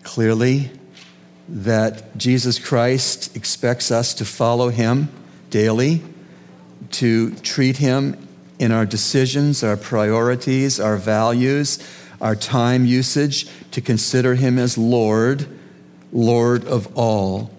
clearly, 0.03 0.71
that 1.49 2.17
Jesus 2.17 2.59
Christ 2.59 3.37
expects 3.37 3.91
us 3.91 4.15
to 4.15 4.25
follow 4.25 4.69
him 4.71 5.09
daily, 5.51 6.03
to 6.93 7.35
treat 7.37 7.77
him 7.77 8.29
in 8.59 8.73
our 8.73 8.87
decisions, 8.87 9.63
our 9.63 9.77
priorities, 9.77 10.81
our 10.81 10.97
values, 10.97 11.79
our 12.23 12.37
time 12.37 12.87
usage, 12.87 13.49
to 13.73 13.81
consider 13.81 14.37
him 14.37 14.59
as 14.59 14.79
Lord, 14.79 15.47
Lord 16.13 16.65
of 16.65 16.97
all. 16.97 17.51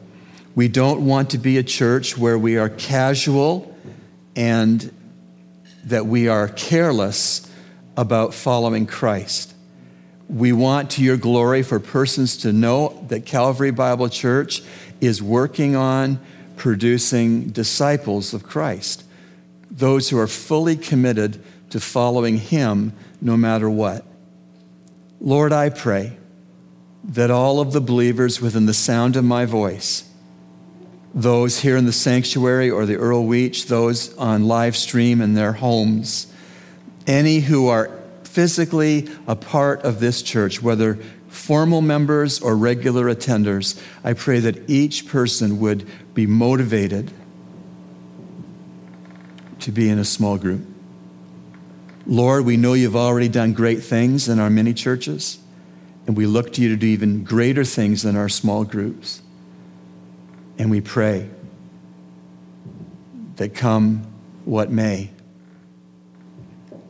We 0.55 0.69
don't 0.69 1.05
want 1.05 1.31
to 1.31 1.37
be 1.37 1.57
a 1.57 1.63
church 1.63 2.17
where 2.17 2.37
we 2.37 2.57
are 2.57 2.69
casual 2.69 3.77
and 4.35 4.91
that 5.83 6.05
we 6.05 6.29
are 6.29 6.47
careless 6.47 7.51
about 7.97 8.33
following 8.33 8.87
Christ. 8.87 9.53
We 10.29 10.53
want 10.53 10.91
to 10.91 11.03
your 11.03 11.17
glory 11.17 11.61
for 11.61 11.79
persons 11.79 12.37
to 12.37 12.53
know 12.53 13.05
that 13.09 13.25
Calvary 13.25 13.71
Bible 13.71 14.07
Church 14.07 14.63
is 15.01 15.21
working 15.21 15.75
on 15.75 16.19
producing 16.55 17.49
disciples 17.49 18.33
of 18.33 18.43
Christ, 18.43 19.03
those 19.69 20.09
who 20.09 20.17
are 20.17 20.27
fully 20.27 20.77
committed 20.77 21.43
to 21.71 21.81
following 21.81 22.37
Him 22.37 22.93
no 23.19 23.35
matter 23.35 23.69
what. 23.69 24.05
Lord, 25.23 25.53
I 25.53 25.69
pray 25.69 26.17
that 27.05 27.31
all 27.31 27.61
of 27.61 27.71
the 27.71 27.79
believers 27.79 28.41
within 28.41 28.65
the 28.65 28.73
sound 28.73 29.15
of 29.15 29.23
my 29.23 29.45
voice 29.45 30.09
those 31.15 31.59
here 31.59 31.77
in 31.77 31.85
the 31.85 31.93
sanctuary 31.93 32.71
or 32.71 32.85
the 32.85 32.95
Earl 32.95 33.23
Weech, 33.23 33.67
those 33.67 34.15
on 34.17 34.47
live 34.47 34.75
stream 34.75 35.21
in 35.21 35.35
their 35.35 35.53
homes, 35.53 36.25
any 37.05 37.39
who 37.39 37.67
are 37.67 37.91
physically 38.23 39.07
a 39.27 39.35
part 39.35 39.83
of 39.83 39.99
this 39.99 40.23
church, 40.23 40.63
whether 40.63 40.95
formal 41.27 41.81
members 41.81 42.41
or 42.41 42.57
regular 42.57 43.13
attenders, 43.13 43.79
I 44.03 44.13
pray 44.13 44.39
that 44.39 44.67
each 44.67 45.07
person 45.07 45.59
would 45.59 45.87
be 46.15 46.25
motivated 46.25 47.11
to 49.59 49.71
be 49.71 49.89
in 49.89 49.99
a 49.99 50.05
small 50.05 50.39
group. 50.39 50.72
Lord, 52.05 52.45
we 52.45 52.57
know 52.57 52.73
you've 52.73 52.95
already 52.95 53.29
done 53.29 53.53
great 53.53 53.81
things 53.81 54.27
in 54.27 54.39
our 54.39 54.49
mini 54.49 54.73
churches, 54.73 55.39
and 56.05 56.17
we 56.17 56.25
look 56.25 56.53
to 56.53 56.61
you 56.61 56.69
to 56.69 56.75
do 56.75 56.87
even 56.87 57.23
greater 57.23 57.63
things 57.63 58.03
in 58.03 58.17
our 58.17 58.29
small 58.29 58.65
groups. 58.65 59.21
And 60.57 60.69
we 60.69 60.81
pray 60.81 61.29
that 63.37 63.55
come 63.55 64.05
what 64.45 64.69
may, 64.69 65.09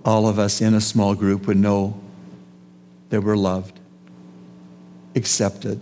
all 0.04 0.28
of 0.28 0.40
us 0.40 0.62
in 0.62 0.74
a 0.74 0.82
small 0.82 1.14
group 1.16 1.48
would 1.48 1.58
know 1.58 2.00
that 3.10 3.22
we're 3.22 3.38
loved, 3.38 3.80
accepted, 5.16 5.80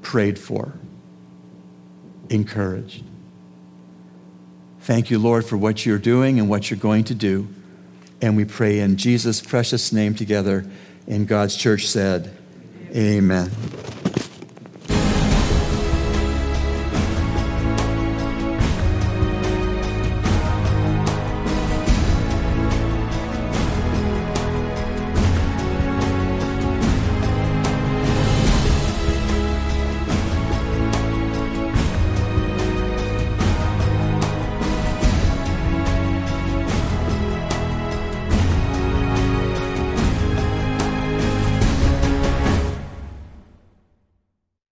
prayed 0.00 0.38
for, 0.38 0.72
encouraged. 2.30 3.04
Thank 4.86 5.10
you, 5.10 5.18
Lord, 5.18 5.44
for 5.44 5.56
what 5.56 5.84
you're 5.84 5.98
doing 5.98 6.38
and 6.38 6.48
what 6.48 6.70
you're 6.70 6.78
going 6.78 7.02
to 7.06 7.14
do. 7.16 7.48
And 8.22 8.36
we 8.36 8.44
pray 8.44 8.78
in 8.78 8.96
Jesus' 8.96 9.40
precious 9.40 9.92
name 9.92 10.14
together. 10.14 10.64
And 11.08 11.26
God's 11.26 11.56
church 11.56 11.88
said, 11.88 12.32
Amen. 12.94 13.50